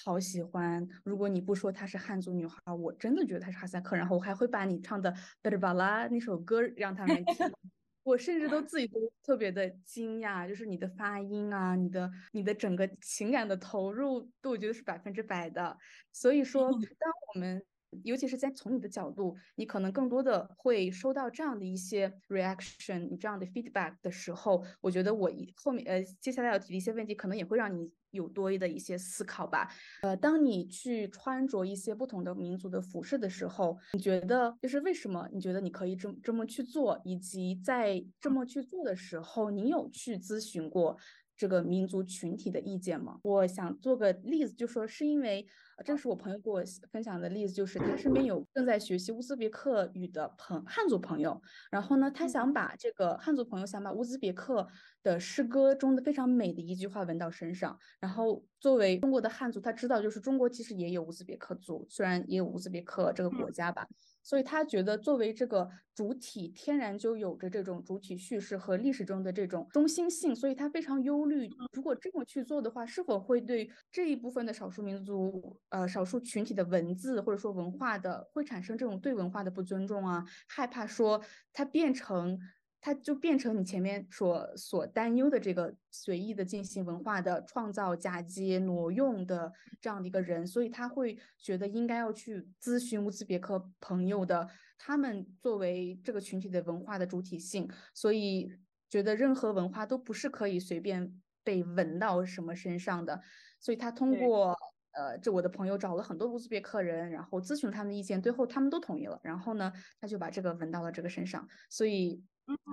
[0.02, 3.94] 好喜欢。”如果你不说她是汉族女孩，我真的觉得她是哈萨克。
[3.94, 7.26] 然后我还会把你唱的《贝尔巴拉》那首歌让他们听。
[8.02, 15.76] 我甚至都自己都特别的惊讶，就是你的发音啊，你的你的整个情感的投入，都我觉得是百分之百的。
[16.12, 17.62] 所以说，当我们
[18.04, 29.68] 尤其是在从你的角度，你可能更多的会收到这样的一些 reaction，你这样的 feedback 的时候，我觉得我后面呃接下来要提的一些问题，可能也会让你有多的一些思考吧。
[30.02, 40.96] 呃，当你去穿着一些不同的民族的服饰的时候，你觉得就是为什么你觉得你可以这这么去做，以及在这么去做的时候，你有去咨询过？
[41.40, 43.18] 这个民族群体的意见吗？
[43.22, 45.46] 我想做个例子，就说是因为，
[45.82, 54.68] 这是我朋友给我分享的例子，就是他身边有正在学习乌兹别克语的朋汉族朋友，然后呢，他想把这个汉族朋友想把乌兹别克
[55.02, 63.88] 的诗歌中的非常美的一句话纹到身上，然后作为中国的汉族，他知道就是中国其实也有乌兹别克族，虽然也有乌兹别克这个国家吧。
[64.22, 80.24] 所以他觉得，作为这个主体，天然就有着这种主体叙事和历史中的这种中心性，所以他非常忧虑，如果这么去做的话，是否会对这一部分的少数民族、呃少数群体的文字或者说文化的，会产生这种对文化的不尊重啊？
[80.48, 82.38] 害怕说它变成。
[82.82, 98.50] 他就变成你前面所所担忧的这个随意的进行文化的创造、嫁接、挪用的这样的一个人，所以他会觉得应该要去咨询乌兹别克朋友的，他们作为这个群体的文化的主体性，所以
[98.88, 103.20] 觉得任何文化都不是可以随便被纹到什么身上的，
[103.60, 104.56] 所以他通过
[104.92, 112.24] 呃，这我的朋友找了很多乌兹别克人，然后咨询他们的意见，最后他们都同意了，然后呢，他就把这个纹到了这个身上，所以。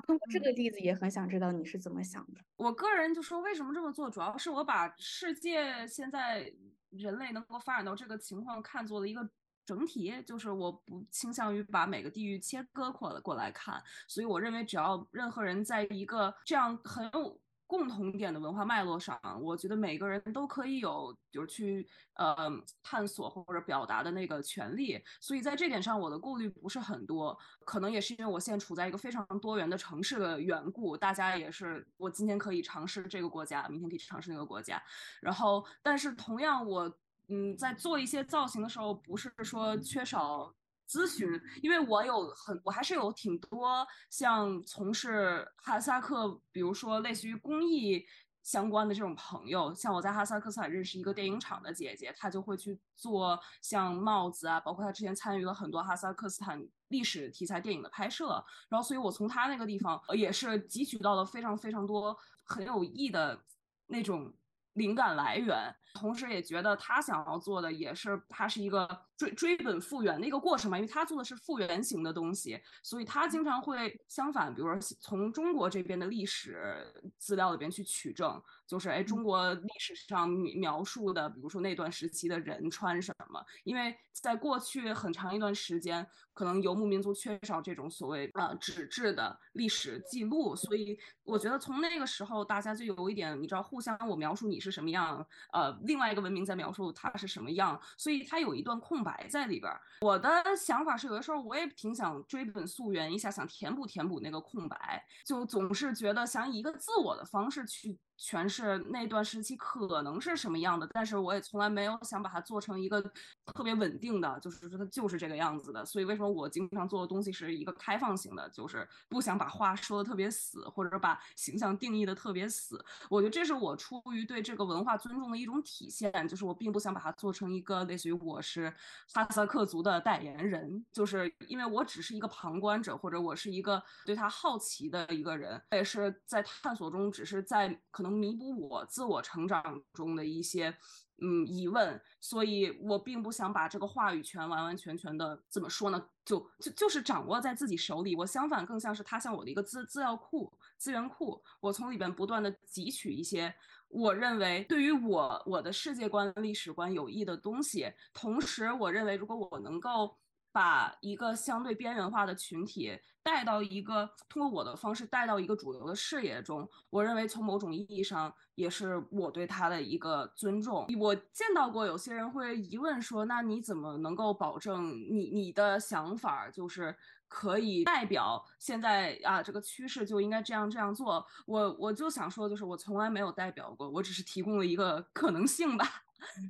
[0.05, 2.41] 通过这个例子也很想知道你是怎么想的。
[2.55, 6.51] 我个人就说为什么这么做，主要是我把世界现在
[6.89, 9.29] 人类能够发展到这个情况看作了一个
[9.65, 17.39] 整体，就是我不倾向于把每个地域切割过过来看，所以我认为只要任何人在一个这样很有。
[17.67, 22.49] 共同点的文化脉络上，我觉得每个人都可以有就是去呃
[22.81, 34.81] 探索或者表达的那个权利，所以在这点上我的顾虑不是很多，可能也是因为我现在处在一个非常多元的城市的缘故，大家也是我今天可以尝试这个国家，明天可以尝试那个国家，
[35.21, 36.91] 然后但是同样我
[37.27, 40.53] 嗯在做一些造型的时候，不是说缺少。
[40.87, 41.27] 咨询，
[41.61, 48.05] 因为我有很，我还是有挺多像从事哈萨克，比如说类似于公益
[48.41, 49.73] 相关的这种朋友。
[49.75, 58.43] 像我在哈萨克斯坦认识一个电影厂的姐姐，她就会去做像帽子啊，包括她之前参与了很多哈萨克斯坦历史题材电影的拍摄。
[58.69, 63.43] 然后，所以我从她那个地方也是汲取到了非常非常多很有益的
[63.87, 64.33] 那种。
[64.77, 68.87] 灵感来源，同时也觉得他想要做的也是，他是一个
[69.17, 76.85] 追追本复原的一个过程嘛，因为他做的是复原型的东西，所以他经常会相反，比如说从中国这边的历史
[77.17, 78.41] 资料里边去取证。
[78.67, 83.43] 就是哎，中国历史上描述的，比如说那段时期的人穿什么？
[83.63, 99.71] 因为在过去很长一段时间，可能游牧民族缺少这种所谓呃纸质的历史记录，所以我觉得从那个时候，大家就有一点，你知道，互相我描述你是什么样，呃，另外一个文明在描述他是什么样，所以它有一段空白在里边。
[100.01, 107.97] 我的想法是，有的时候我也挺想追本溯源一下，想填补填补那个空白，就总是觉得想以一个自我的方式去。
[108.19, 112.99] 诠释那段时期可能是什么样的，但是我也从来没有想把它做成一个
[113.45, 115.85] 特别稳定的，就是说它就是这个样子的。
[115.85, 122.83] 所以为什么我经常做的东西是一个开放型的，就是不想把话说的特别死，或者把形象定义的特别死。
[123.07, 128.73] 我觉得这是我出于对这个文化尊重的一种体现，就是我并不想把它做成一个类似于我是
[129.13, 138.06] 哈萨克族的代言人，就是因为我只是一个旁观者，或者我是一个对他好奇的一个人，也是在探索中，只是在可能。
[138.07, 140.75] 能弥补我自我成长中的一些
[141.21, 146.09] 嗯疑问，所以我并不想把这个话语权完完全全的怎么说呢？
[146.25, 148.15] 就就就是掌握在自己手里。
[148.15, 153.53] 我相反更像是它像我的一个资资料库、资源库，我从里边不断的汲取一些
[153.87, 157.91] 我认为对于我我的世界观、历史观有益的东西。
[158.13, 160.17] 同时，我认为如果我能够。
[160.57, 170.87] 把一个相对边缘化的群体带到一个通过我的方式带到一个主流的视野中，我认为从某种意义上也是我对他的一个尊重。
[170.99, 176.95] 我见到过有些人会疑问说：“那你怎么能够保证你你的想法就是
[177.27, 185.85] 可以代表现在啊这个趋势就应该这样这样做？”我我就想说，就是我从来没有代表过，我只是提供了一个可能性吧。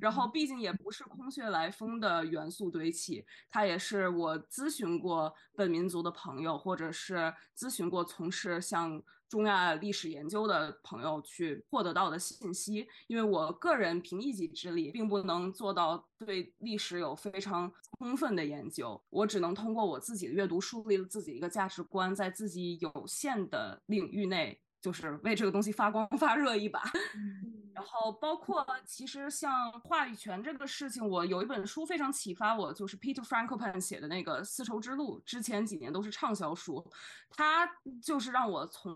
[0.00, 12.88] 然后，毕竟也不是空穴来风的元素堆砌，它也是我咨询过本民族的朋友，或者是咨询过从事像中亚历史研究的朋友去获得到的信息。
[13.06, 24.60] 因为我个人凭一己之力，并不能做到对历史有非常充分的研究，我只能通过我自己的阅读，树立了自己一个价值观，在自己有限的领域内。
[24.80, 26.82] 就是为这个东西发光发热一把，
[27.74, 36.84] 然后包括其实像话语权这个事情，我有一本书非常启发我，就是 Peter Frankopan 写的那个《丝绸之路》，之前几年都是畅销书，
[37.30, 37.68] 他
[38.02, 38.94] 就是让我从。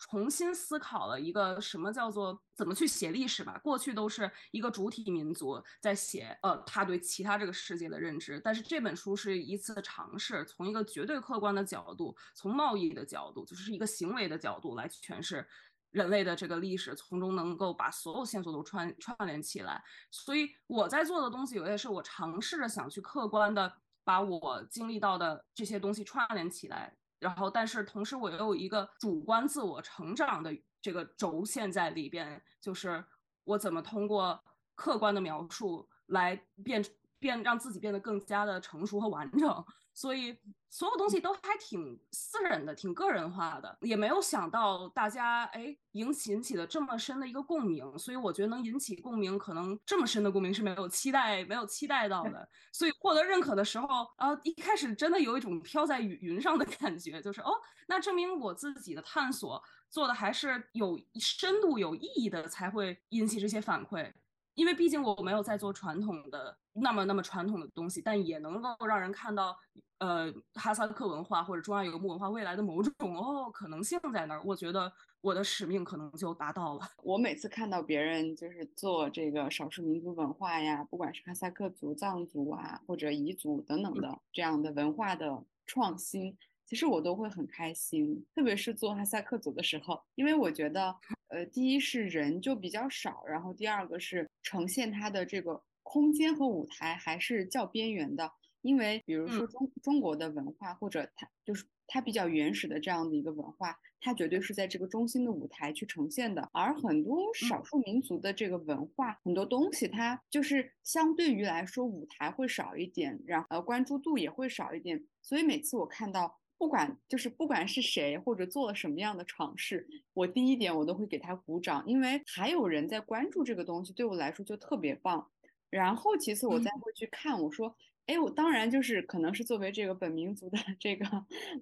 [0.00, 3.60] 重新思考了一个什么叫做怎么去写历史吧。
[3.62, 8.40] 过去都是一个主体民族在写，呃，他对其他这个世界的认知。
[8.42, 15.46] 但是这本书是一次尝试，从一个绝对客观的角度，从贸易的角度，就是一个行为的角度来诠释
[15.90, 19.84] 人类的这个历史，从中能够把所有线索都串串联起来。
[20.10, 23.70] 所以我在做的东西，有些是我尝试着想去客观的
[24.02, 26.96] 把我经历到的这些东西串联起来。
[27.20, 30.50] 然后，但是同时，我又有一个主观自我成长的
[30.82, 33.04] 这个轴线在里边，就是
[33.44, 34.42] 我怎么通过
[34.74, 36.82] 客观的描述来变
[37.20, 39.64] 变让自己变得更加的成熟和完整。
[39.92, 40.38] 所以
[40.70, 47.98] 所有东西都还挺私人的，挺个人化的，也没有想到大家哎引起引起的这么深的一个共鸣。
[47.98, 52.48] 所以我觉得能引起共鸣，可能这么深的共鸣是没有期待没有期待到的。
[52.72, 57.52] 所以获得认可的时候，啊，一开始真的有一种飘在云云上的感觉，就是哦，
[57.88, 64.10] 那证明我自己的探索做的还是有深度、有意义的，才会引起这些反馈。
[64.54, 69.56] 因为毕竟我没有在做传统的那么那么传统的东西，但也能够让人看到。
[70.00, 74.90] 呃，哈萨克文化或者中亚游牧文化未来的某种哦可能性在那儿，我觉得
[75.20, 76.80] 我的使命可能就达到了。
[77.02, 86.34] 我每次看到别人就是做这个少数民族文化呀，不管是哈萨克族、藏族啊，或者彝族等等的这样的文化的创新，
[86.70, 88.24] 其实我都会很开心。
[88.32, 90.94] 特别是做哈萨克族的时候，因为我觉得，
[91.26, 98.30] 呃，第一是人就比较少，然后第二个是呈现它的这个空间和舞台还是较边缘的。
[98.62, 106.48] 因为，比如说中中国的文化，或者它就是它比较原始的这样的一个文化，它绝对是在这个中心的舞台去呈现的。
[106.52, 115.04] 而很多少数民族的这个文化，很多东西它就是相对于来说舞台会少一点，然后呃关注度也会少一点。
[115.20, 125.30] 所以每次我看到，不管就是不管是谁或者做了什么样的尝试，我第一点我都会给他鼓掌，因为还有人在关注这个东西，对我来说就特别棒。
[125.70, 127.74] 然后其次我再会去看，我说。
[128.06, 131.06] 哎，我当然就是可能是作为这个本民族的这个，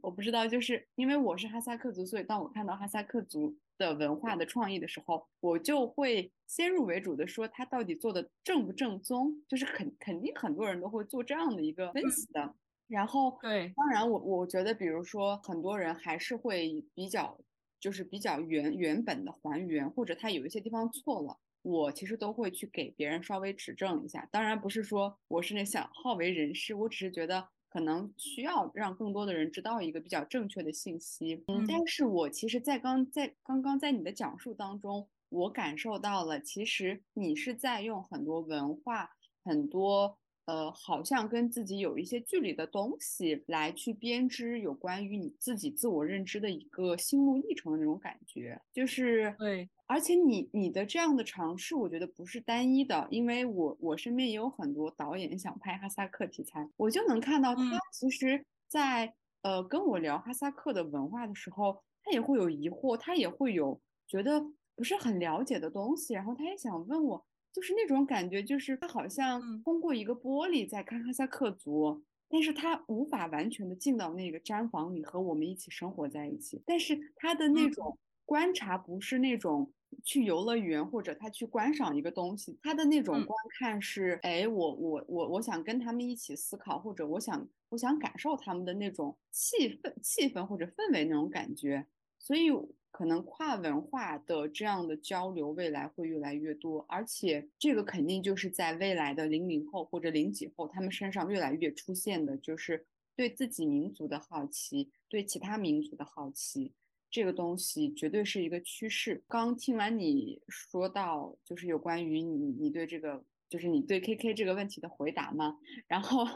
[0.01, 12.55] 我不知道，就是因为我是哈萨克族，所以当我看到哈萨克族的文化的创意的时候，我就会先入为主的说他到底做的正不正宗，就是肯肯定很多人都会做这样的一个分析的。
[12.89, 17.39] 然后对，当然我我觉得，比如说很多人还是会比较，
[17.78, 21.39] 就是比较原原本的还原，或者他有一些地方错了。
[21.62, 31.45] 我其实都会去给别人稍微指正一下，当然不是说我是那想好为人师，我只是觉得可能需要让更多的人知道一个比较正确的信息。
[31.49, 39.11] 嗯，但是我其实，在刚在刚刚在你的讲述当中，我感受到了，其实你是在用很多文化，
[39.45, 40.16] 很多。
[40.49, 49.68] 呃，好像跟自己有一些距离的东西来去编织有关于你自己自我认知的一个心路历程的那种感觉，就是对。
[49.86, 64.42] 而且你你的这样的尝试，我觉得不是单一的，因为我我身边也有很多导演想拍哈萨克题材，我就能看到他其实，在呃跟我聊哈萨克的文化的时候，他也会有疑惑，他也会有觉得
[64.74, 67.26] 不是很了解的东西，然后他也想问我。
[67.59, 76.62] 就是那种感觉，就是他好像通过一个玻璃在看哈萨克族，但是他无法完全的进到那个毡房里和我们一起生活在一起。
[76.64, 79.72] 但是他的那种观察不是那种
[80.04, 91.84] 去游乐园或者他去观赏一个东西，他的那种观看是，哎，我我我我想跟他们一起思考，或者我想我想感受他们的那种气氛气氛或者氛围那种感觉，
[92.20, 92.52] 所以
[92.91, 106.72] 可能跨文化的这样的交流未来会越来越多，而且这个肯定就是在未来的零零后或者零几后他们身上越来越出现的，就是对自己民族的好奇，对其他民族的好奇。
[107.11, 109.22] 这个东西绝对是一个趋势。
[109.26, 115.57] 刚听完你说到，就是有关于你你对这个，就是你对 KK 这个问题的回答嘛。
[115.86, 116.26] 然后，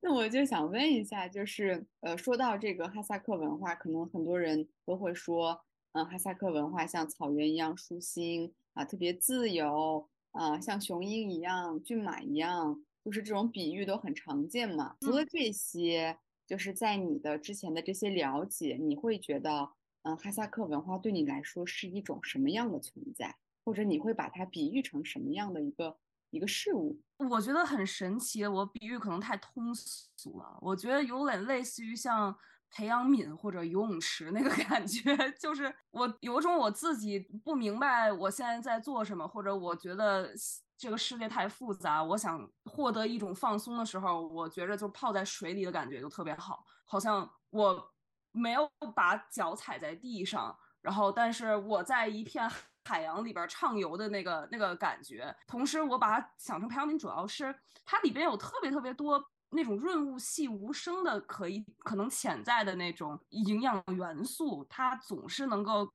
[0.00, 5.58] 那我就想问一下，就是呃，说到这个哈萨克文化，可能很多人都会说，
[5.92, 14.96] 嗯，哈萨克文化像草原一样舒心啊，特别自由啊，像雄鹰一样、骏马一样，就是这种比喻都很常见嘛。
[15.00, 19.70] 除了这些，就是在你的之前的这些了解，你会觉得？
[20.02, 23.36] 嗯，哈萨克文化对你来说是一种什么样的存在？
[23.64, 25.98] 或者你会把它比喻成什么样的一个
[26.30, 26.96] 一个事物？
[27.18, 30.56] 我觉得很神奇，我比喻可能太通俗了。
[30.62, 32.34] 我觉得有点类似于像
[32.70, 40.30] 培养皿或者游泳池那个 感觉，就是我有种我自己不明白我现在在做什么，或者我觉得
[40.76, 47.92] 这个世界太复杂，我想获得一种放松的时候，我觉着就泡在水里的感觉就特别好，好像我。
[48.30, 52.48] 没有把脚踩在地上，然后，但是我在一片
[52.84, 55.34] 海洋里边畅游的那个那个感觉。
[55.46, 57.52] 同时，我把它想成培养皿，主要是
[57.86, 59.18] 它里边有特别特别多
[59.50, 65.90] 那种润物细无声的可以可能潜在的那种营养元素，它总是能够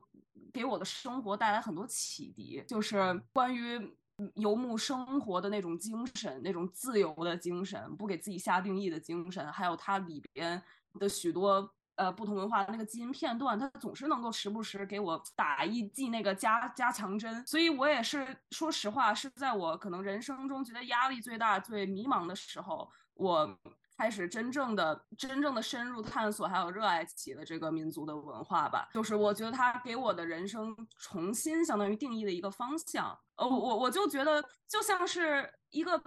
[0.51, 2.64] 给我的生活带来很多启迪。
[2.68, 3.95] 就是关于
[4.36, 10.62] 游牧生活的那种精神，那种自由的精神，不给自己下定义的精神，还有它里边
[10.99, 11.74] 的许多。
[11.95, 23.57] 呃，不同文化的那个基因片段，它总是能够时不时给我打一剂那个加加强针，所以我也是说实话，是在我可能人生中觉得压力最大、最迷茫的时候，我
[23.97, 28.89] 开始真正的、真正的深入探索，还有热爱起的这个民族的文化吧。
[28.93, 33.18] 就是我觉得它给我的人生重新相当于定义了一个方向。
[33.36, 36.01] 呃，我我就觉得就像是一个。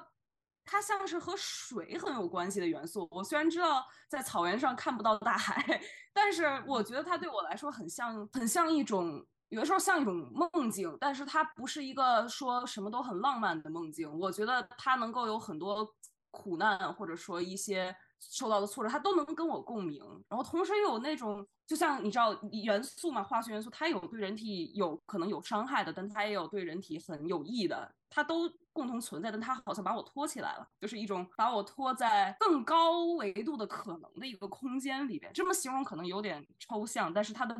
[0.68, 3.06] 它像是和水很有关系的元素。
[3.12, 5.80] 我虽然知道在草原上看不到大海，
[6.12, 10.92] 但是我觉得它对我来说很像，很像一种，有的时候像一种梦境。
[10.98, 14.12] 但是它不是一个说什么都很浪漫的梦境。
[14.18, 15.88] 我觉得它能够有很多
[16.36, 20.02] 苦难，或者说一些受到的挫折，他都能跟我共鸣。
[20.28, 28.52] 然后同时又有那种，就像你知道元素嘛，化学元素，它有对人体有可能有伤害的，但它也有对人体很有益的，它都。
[28.76, 35.32] 共同存在，但它好像把我托起来了，就是一种把我托在更高维度的可能的一个空间里边。
[35.32, 37.56] 这么形容可能有点抽象，但是它的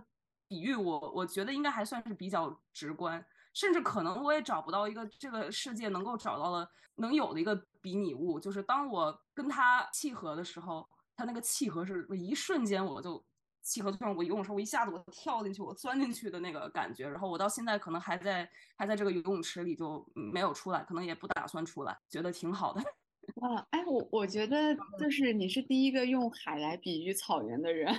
[0.47, 3.25] 比喻我我觉得应该还算是比较直观，
[3.55, 7.57] 甚至可能我也找不到一个这个世界能够找到了能有的一个
[7.87, 10.85] 比拟物，就是当我跟它契合的时候，
[11.15, 13.25] 它那个契合是一瞬间我就。
[13.69, 17.09] 契合就像我游泳时候，我一下子我跳进去，我钻进去的那个感觉。
[17.09, 22.81] 然后我到现在可能还在还在这个游泳池里，就没有出来，可能也不打算出来，觉得挺好的。
[23.43, 27.93] 哇，哎，我我觉得就是你是第一个用海来比喻草原的人，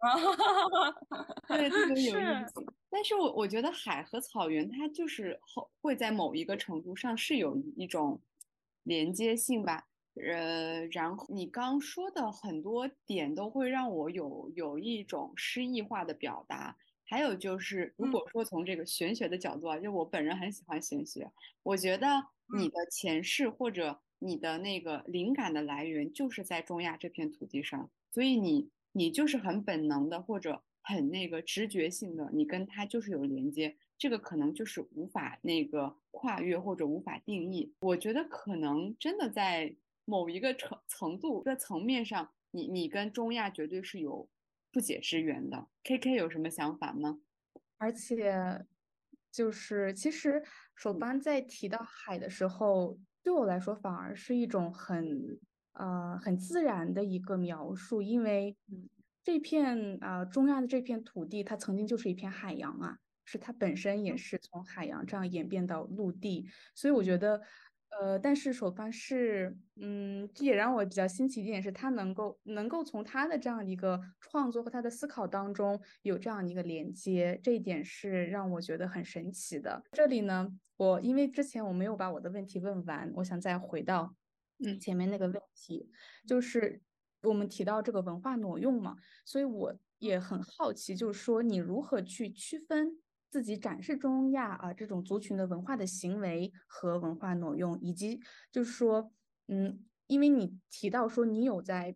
[1.48, 2.64] 对，特别 有意思。
[2.88, 5.38] 但是我我觉得海和草原它就是
[5.82, 8.18] 会在某一个程度上是有一种
[8.86, 9.84] 连接性吧。
[10.14, 16.74] 呃，然后你刚说的很多点都会让我有有一种诗意化的表达。
[17.08, 21.30] 还有就是，如果说从这个玄学的角度啊，就我本人很喜欢玄学，
[21.62, 22.06] 我觉得
[22.58, 37.74] 你的前世或者你的那个灵感的来源就是在中亚这片土地上，所以你你就是很本能的或者很那个直觉性的，你跟他就是有连接，这个可能就是无法那个跨越或者无法定义。
[37.80, 39.76] 我觉得可能真的在。
[40.08, 44.28] 某一个程程度的层面上，你你跟中亚绝对是有
[44.70, 45.66] 不解之缘的。
[45.82, 47.18] K K 有什么想法吗？
[47.76, 48.64] 而且，
[49.32, 50.44] 就是其实
[50.76, 55.40] 首班在提到海的时候，对我来说反而是一种很
[55.72, 58.56] 呃很自然的一个描述，因为
[59.24, 67.42] 这片啊中亚的这片土地，它曾经就是一片海洋啊，是它本身也是从海洋这样演变到陆地，所以我觉得。
[67.88, 79.82] 呃，但是首发是，嗯，这也让我比较新奇一点是，他能够能够从他的这样一个创作和他的思考当中有这样一个连接，这一点是让我觉得很神奇的。
[79.92, 84.14] 这里呢，我因为之前我没有把我的问题问完，我想再回到
[84.62, 85.88] 嗯前面那个问题，
[86.26, 86.82] 就是
[87.22, 92.98] 我们提到这个文化挪用嘛，所以我也很好奇，就是说你如何去区分。
[93.36, 98.18] 自自己展示中亚啊这种族群的文化的行为和文化挪用，以及
[98.50, 99.12] 就是说，
[99.48, 101.94] 嗯，因为你提到说你有在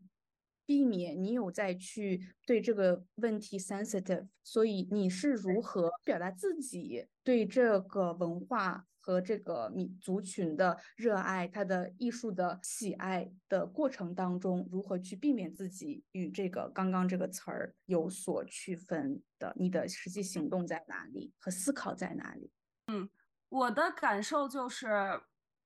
[0.66, 8.84] 避免，你有在去对这个问题 sensitive，所以你是如何表达自己对这个文化？
[9.10, 19.52] 和这个民族群的热爱，他的艺术的喜爱的过程当中，如何去避免自己与这个刚刚这个词儿有所区分的？
[19.56, 22.52] 你的实际行动在哪里和思考在哪里？
[22.86, 23.10] 嗯，
[23.48, 25.20] 我的感受就是，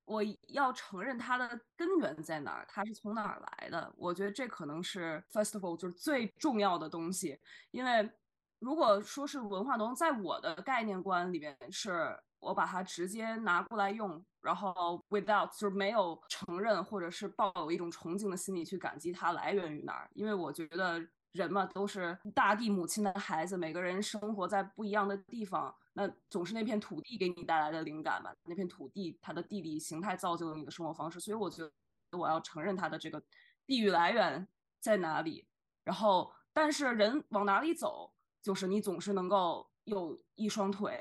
[0.07, 3.93] 我要承认它的根源在哪儿，它是从哪儿来的。
[3.99, 7.39] 我觉得这可能是 first of all 就是最重要的东西，
[7.73, 8.11] 因为
[8.59, 12.19] 如果说是文化中，在我的概念观里面是。
[12.45, 33.23] 我把它直接拿过来用，然后 without 就是没有承认或者是抱有一种崇敬的心理去感激它来源于哪儿，因为我觉得人嘛都是大地母亲的孩子，每个人生活在不一样的地方，那总是那片土地给你带来的灵感嘛，那片土地它的地理形态造就了你的生活方式，所以我觉得我要承认它的这个
[33.67, 34.47] 地域来源
[34.81, 35.47] 在哪里，
[35.83, 41.01] 然后但是人往哪里走，就是你总是能够有一双腿。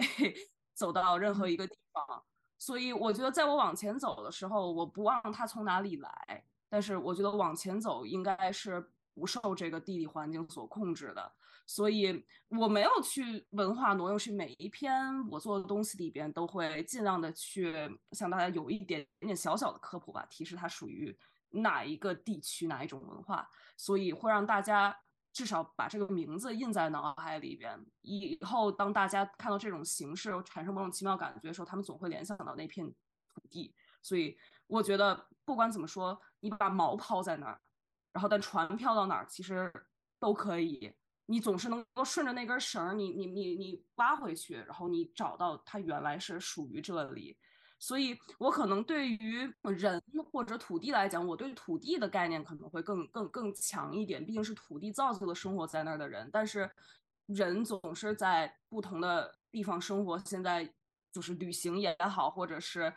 [0.74, 2.24] 走到任何一个地方，
[2.57, 6.43] 所以我觉得在我往前走的时候，我不忘它从哪里来。
[6.69, 11.32] 但是我觉得往前走应该是不受这个地理环境所控制的，
[11.67, 14.99] 所以我没有去文化挪用，是每一篇
[15.30, 17.76] 我做的东西里边都会尽量的去
[18.13, 21.15] 向大家有一点点小小的科普吧，提示它属于
[21.49, 23.47] 哪一个地区哪一种文化，
[23.78, 24.97] 所以会让大家。
[25.34, 32.88] 至少把这个名字印在脑海里边，以后当大家看到这种形式产生某种奇妙感觉的时候，他们总会联想到那片
[33.27, 33.73] 土地。
[34.01, 37.59] 所以我觉得不管怎么说，你把锚抛在那儿，
[38.11, 39.73] 然后但船漂到哪儿其实
[40.19, 40.93] 都可以，
[41.25, 47.38] 你总是能够顺着那根绳儿，你你你你挖回去，然后你找到它原来是属于这里。
[47.84, 54.25] 所以，我可能对于人或者土地来讲，我对土地的概念可能会更更更强一点。
[54.25, 56.71] 毕竟是土地造就了生活在那儿的人，但是
[57.25, 60.17] 人总是在不同的地方生活。
[60.19, 60.73] 现在
[61.11, 62.93] 就是旅行也好，或者是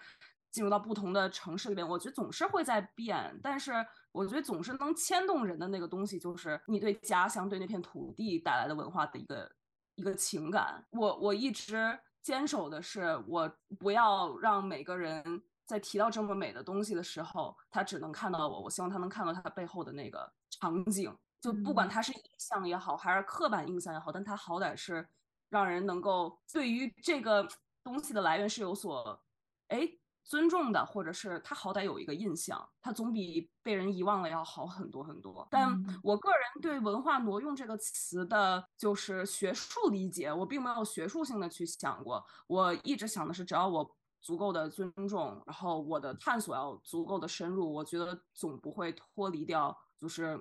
[0.53, 3.41] 进入到不同的城市里边，我觉得总是会在变。
[3.43, 3.73] 但是，
[4.13, 9.51] 我觉得总是能牵动人的那个东西，就是你对家乡、对那片土地带来的文化的一个
[9.97, 10.87] 一个情感。
[10.93, 11.99] 我我一直。
[12.27, 13.49] 坚守的是，我
[13.79, 18.63] 不要让每个人在提到这么美的东西的时候，他只能看到我。
[18.63, 25.09] 我希望他能看到他背后的那个场景，就不管他是印象也好，还是刻板印象也好，但他好歹是
[25.51, 27.47] 让人能够对于这个
[27.85, 29.23] 东西的来源是有所
[29.69, 29.89] 哎。
[30.27, 35.47] 尊重的，或者是他好歹有一个印象，他总比被人遗忘了要好很多很多。
[35.49, 35.73] 但
[36.03, 42.25] 我个人对“文化挪用”这个词的，就是学术理解，我并没有学术性的去想过。
[42.49, 49.77] 我一直想的是，只要我足够的尊重，然后我的探索要足够的深入，我觉得总不会脱离掉。
[49.99, 50.39] 就是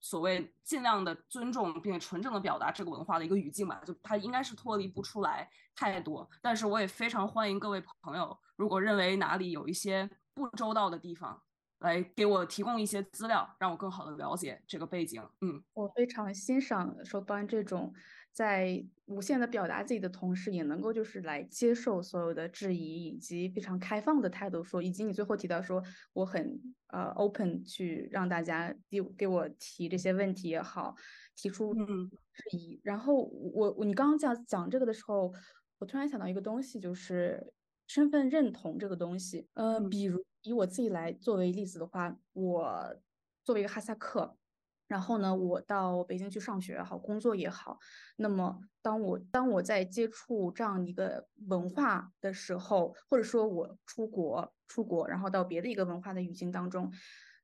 [0.00, 6.28] 所谓尽量的尊重并且纯正的表达这个文化的一个语境吧，就它应该是脱离不出来太多。
[6.40, 11.42] 但是我也非常欢迎各位朋友，如果认为哪里有一些不周到的地方，
[11.80, 15.20] 来给我提供一些资料，让我更好的了解这个背景。
[15.40, 17.92] 嗯，我非常欣赏说端这种。
[18.32, 25.82] 在无限的表达自己的同时，也能够就是来接受所有的质疑，以及非常开放的态度说，以及你最后提到说，
[26.14, 30.94] 我很呃 open 去让大家给给我提这些问题也好，
[31.36, 32.80] 提出质疑。
[32.82, 35.30] 然后我我你刚刚讲讲这个的时候，
[35.78, 37.52] 我突然想到一个东西，就是
[37.92, 39.46] 身份认同这个东西。
[39.52, 42.96] 呃，比如以我自己来作为例子的话，我
[43.44, 44.38] 作为一个哈萨克。
[44.88, 47.78] 然后呢，我到北京去上学也好，工作也好，
[48.16, 56.90] 那么当我当我在接触这样一个文化的时候，或者说我出国出国，然后到别的一个文化的语境当中。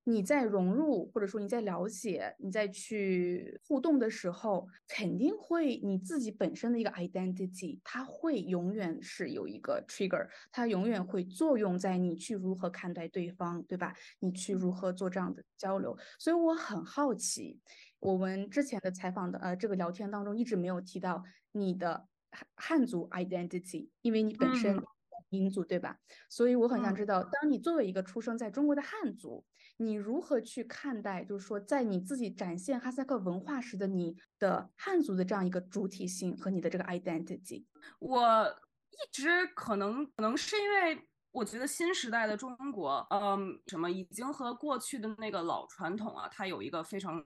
[0.08, 13.94] 你在融入，或者说你在了解，你在去互动的时候，肯定会你自己本身的一个 identity，它会永远是有一个 trigger，它永远会作用在你去如何看待对方，对吧？
[14.20, 15.94] 你去如何做这样的交流。
[16.18, 17.60] 所以我很好奇，
[18.00, 24.82] 我们之前的采访的呃这个聊天当中一直没有提到你的汉汉族 identity，因为你本身
[25.28, 25.98] 民族对吧？
[26.30, 29.44] 所以我很想知道，当你作为一个出生在中国的汉族。
[29.78, 37.64] 你如何去看待，就是说，在你自己展现哈萨克文化时的你的汉族的这样一个主体性和你的这个 identity？
[37.98, 38.46] 我
[38.90, 47.24] 一直可能可能是因为我觉得新时代的中国，嗯，什么已经和过去的那个老传统啊，它有一个非常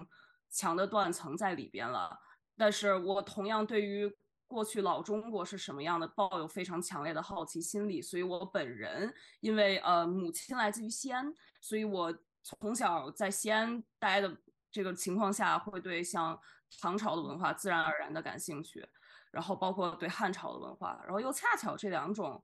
[0.49, 2.17] 强的断层在里边了。
[2.57, 4.15] 但是我同样对于。
[4.53, 8.03] 过去老中国是什么样的，抱有非常强烈的好奇心理。
[8.03, 14.36] 所以我本人因为呃母亲来自于西安，所以我从小在西安待的
[14.70, 16.38] 这个情况下，会对像
[16.80, 18.86] 唐朝的文化自然而然的感兴趣，
[19.30, 22.43] 然后包括对汉朝的文化，然后又恰巧这两种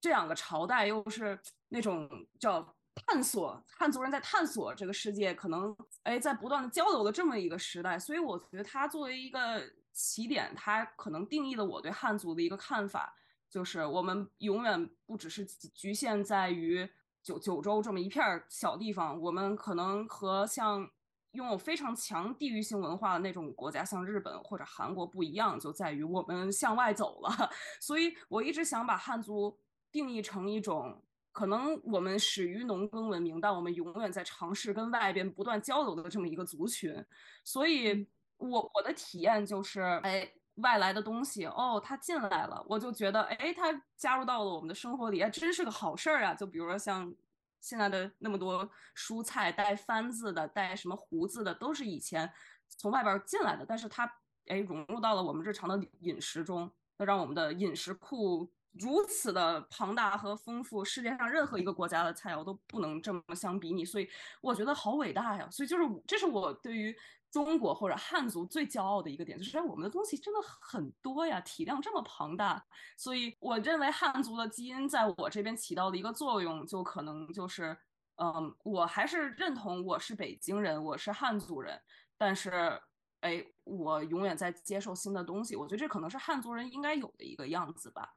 [0.00, 2.08] 这两个朝代又是那种
[2.38, 2.74] 叫。
[3.06, 9.62] 探索汉族人在探索这个世界，可能哎在不断的交流的这么一个时代，所以我觉得它作为一个
[9.92, 13.14] 起点，它可能定义了我对汉族的一个看法，
[13.50, 16.90] 就是我们永远不只是局限在于
[17.26, 20.88] 九九州这么一片小地方，我们可能和像
[21.32, 27.50] 拥有非常强地域性文化的那种国家，像日本或者韩国不一样，就在于我们向外走了。
[27.82, 29.58] 所以我一直想把汉族
[29.90, 31.02] 定义成一种。
[31.32, 37.04] 可能我们始于农耕文明，但我们永远在尝试跟外边不断交流的这么一个族群，
[37.44, 38.08] 所以
[38.38, 46.34] 我我的体验就是，哎，外来的东西，哦，它进来了，我就觉得，哎，它加入到了我们的生活里，哎，真是个好事儿啊！
[46.34, 47.12] 就比如说像
[47.60, 52.30] 现在的那么多蔬菜带番字的，带什么胡子的，都是以前
[52.68, 54.10] 从外边进来的，但是它，
[54.46, 58.50] 哎，融入到了我们日常的饮食中，那让我们的饮食库。
[58.78, 64.06] 如此的庞大和丰富，世界上任何一个国家的菜肴都不能这么相比拟，所以
[64.42, 65.48] 我觉得好伟大呀！
[65.50, 66.94] 所以就是这是我对于
[67.36, 72.64] 中国或者汉族最骄傲的一个点，就是我们的东西真的很多呀，体量这么庞大。
[72.96, 77.76] 所以我认为汉族的基因在我这边起到的一个作用，就可能就是，
[78.14, 81.78] 嗯，我还是认同我是北京人，我是汉族人，
[82.16, 82.80] 但是，
[83.20, 85.54] 哎，我永远在接受新的东西。
[85.56, 88.14] 我觉得这可能是汉族人应该有的一个样子吧。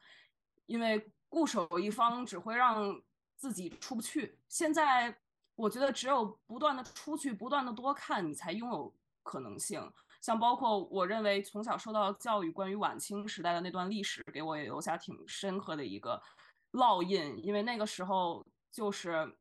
[0.65, 3.01] 因为固守一方只会让
[3.35, 4.39] 自己出不去。
[4.47, 5.13] 现在
[5.55, 8.93] 我觉得只有不断的出去，不断的多看，你才拥有
[9.29, 9.79] 可能性。
[10.21, 16.21] 像包括我认为从小受到教育，关于晚清时代的那段历史，给我也留下挺深刻的一个
[16.71, 17.39] 烙印。
[17.45, 19.37] 因为那个时候就是。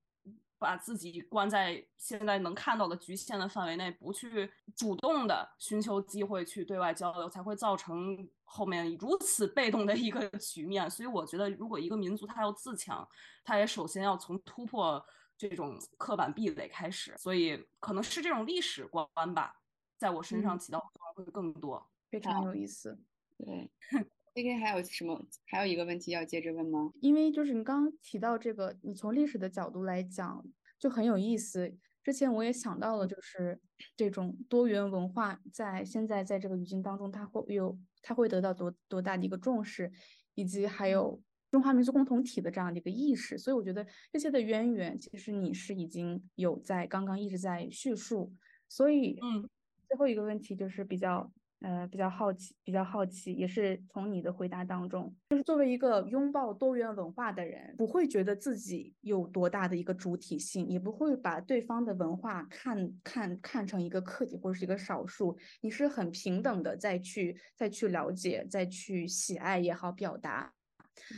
[0.60, 10.90] 把自己关在现在能看到的局限的范围内，不去主动的寻求机会去对外交流，才会造成后面如此被动的一个局面。
[10.90, 13.08] 所以我觉得，如果一个民族它要自强，
[13.44, 15.00] 它也首先要从突破
[15.36, 17.14] 这种刻板壁垒开始。
[17.18, 19.54] 所以可能是这种历史观吧，
[19.98, 21.86] 在我身上起到作用会更多。
[22.08, 22.98] 非常有意思。
[23.36, 23.70] 对。
[24.34, 25.20] 今天还有什么？
[25.46, 26.92] 还有一个问题要接着问吗？
[27.00, 30.46] 因为就是你刚刚提到这个，你从历史的角度来讲
[30.78, 31.76] 就很有意思。
[32.04, 33.60] 之前我也想到了，就是
[33.96, 39.90] 这种多元文化在现在在这个语境当中，它会有它会得到多多大的一个重视，
[40.34, 41.20] 以及还有
[41.50, 43.36] 中华民族共同体的这样的一个意识。
[43.36, 48.32] 所以我觉得这些的渊源，其实你是已经有在刚刚一直在叙述。
[48.68, 49.48] 所以，嗯，
[49.88, 51.30] 最后一个问题就是比较。
[51.60, 70.57] 呃，比较好奇，比较好奇，也是从你的回答当中，就是作为一个拥抱多元文化的人，不会觉得自己有多大的一个主体性，也不会把对方的文化看看看成一个客体或者是一个少数，你是很平等的再去再去了解，再去喜爱也好，表达。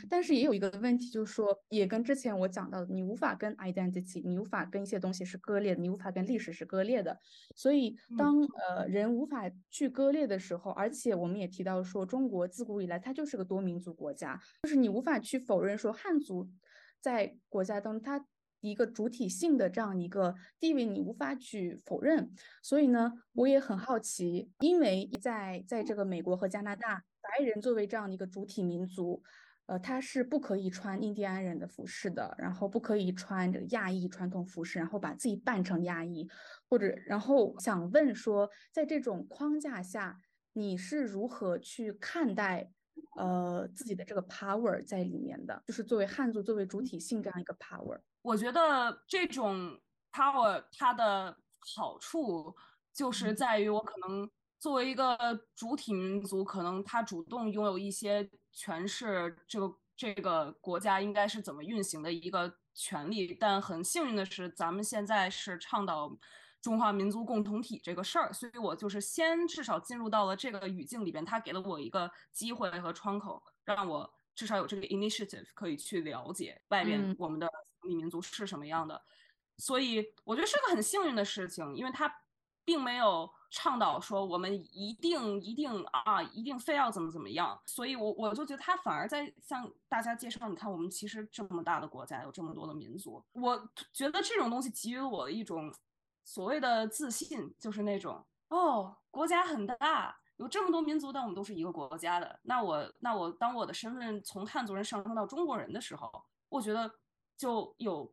[0.09, 7.17] 但是也有一个问题，就是说，也跟之前我讲到的，你无法跟 identity，你无法跟一些东西是割裂的，你无法跟历史是割裂的。
[7.55, 16.49] 所以，当呃人无法去割裂的时候，而且我们也提到说，中国自古以来它就是个多民族国家，就是你无法去否认说汉族
[16.99, 18.25] 在国家当中它
[18.59, 22.31] 一个主体性的这样一个地位，你无法去否认。
[22.61, 29.23] 所以呢，我也很好奇，因为在在这个美国和加拿大，白人作为这样的一个主体民族。
[29.71, 36.27] 呃，他是不可以穿印第安人的服饰的，然后不可以穿这个亚裔传统服饰，然后把自己扮成亚裔，
[36.67, 40.19] 或者，然后想问说，在这种框架下，
[40.51, 42.69] 你是如何去看待
[43.15, 45.63] 呃自己的这个 power 在里面的？
[45.65, 47.97] 就是作为汉族，作为主体性这样一个 power。
[48.23, 49.79] 我觉得这种
[50.11, 51.37] power 它的
[51.77, 52.53] 好处
[52.93, 54.29] 就是在于我可能。
[54.61, 55.17] 作为一个
[55.55, 63.33] 主体民族，可能他主动拥有一些诠释这个这个国家应该是怎么运行的一个权利。
[63.33, 66.15] 但很幸运的是，咱们现在是倡导
[66.61, 77.49] 中华民族共同体这个事儿，所以我就是先至少进入到了这个语境里边，他给了我一个机会和窗口，让我至少有这个 initiative 可以去了解外边我们的
[77.81, 79.01] 民族是什么样的。
[79.57, 82.13] 所以我觉得是个很幸运的事情，因为他
[82.63, 83.27] 并没有。
[83.51, 95.71] 倡导说我们一定一定啊，一定非要怎么怎么样，所以我我就觉得他反而在向大家介绍，你看我们其实这么大的国家，有这么多的民族，我觉得这种东西给予我一种
[96.23, 100.17] 所谓的自信，就是那种哦，国家很大。
[100.37, 102.39] 有这么多民族，但我们都是一个国家的。
[102.41, 106.11] 那我那我当我的身份从汉族人上升到中国人的时候，
[106.49, 106.91] 我觉得
[107.37, 108.11] 就有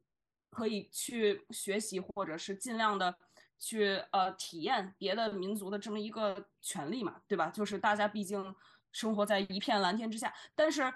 [0.50, 3.16] 可以去学习或者是尽量的
[3.58, 7.48] 去呃体验别的民族的这么一个权利嘛，对吧？
[7.48, 8.54] 就是大家毕竟
[8.92, 10.92] 生活在一片蓝天之下，但是。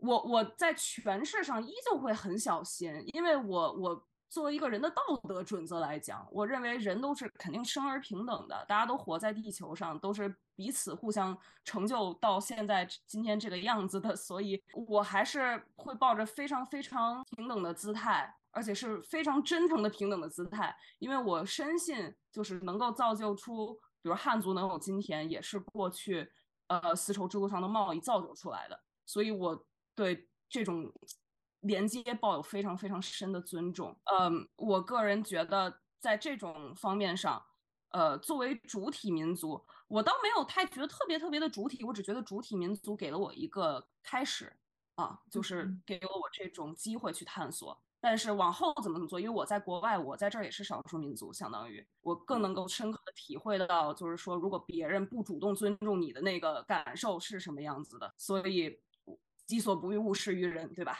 [0.00, 26.30] 我我在诠释上依旧会很小心，因为我我作为一个人的道德准则来讲，我认为人都是肯定生而平等的，大家都活在地球上，都是彼此互相成就到现在今天这个样子的，所以我还是会抱着非常非常平等的姿态，而且是非常真诚的平等的姿态，因为我深信就是能够造就出，比如汉族能有今天，也是过去
[26.66, 29.64] 呃丝绸之路上的贸易造就出来的，所以我。
[29.98, 30.92] 对这种
[31.62, 34.00] 连接抱有非常非常深的尊重。
[34.04, 37.44] 嗯，我个人觉得在这种方面上，
[37.88, 44.56] 呃，作为主体民族，我倒没有太觉得特别特别的主体，我只觉得主体民族给了我一个开始
[44.94, 47.82] 啊，就是给了我这种机会去探索。
[48.00, 58.80] 但是往后怎么怎么做，因为我在国外，我在这儿也是少数民族，相当于我更能够深刻的体会得到，就是说如果别人不主动尊重你的那个感受是什么样子的，所以。
[59.46, 60.98] 己所不欲，勿施于人，对吧？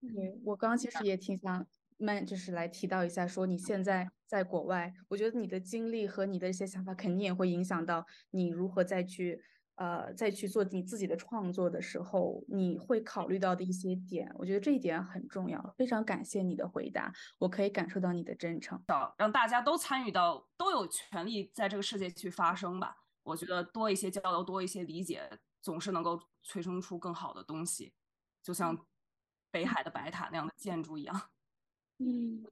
[0.00, 1.66] 对我刚刚其实 也挺想
[1.98, 9.38] 慢，就是来提到一下，说你现在在国外，我觉得你的经历和你的一些想法，肯定也会影响到你如何再去
[9.76, 14.30] 呃再去做你自己的创作的时候，你会考虑到的一些点。
[14.36, 15.74] 我觉得这一点很重要。
[15.76, 18.82] 非常感谢你的回答，我可以感受到你的真诚。
[19.18, 22.96] 让大家都参与到，都有权利在这个世界去发声吧。
[23.22, 25.40] 我觉得多一些交流，多一些理解。
[25.62, 27.94] 总是能够催生出更好的东西，
[28.42, 28.86] 就像
[29.50, 31.30] 北海的白塔那样的建筑一样。
[31.96, 32.44] 嗯，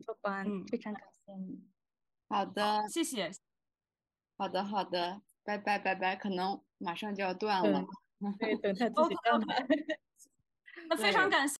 [0.00, 1.68] 说班，非常感谢你。
[2.26, 3.30] 好的，谢谢。
[4.38, 6.14] 好的，好的，拜拜，拜拜。
[6.14, 7.82] 可能马上就要断了。
[8.38, 9.46] 对，等他自己断了。
[10.90, 11.56] 那非常感谢。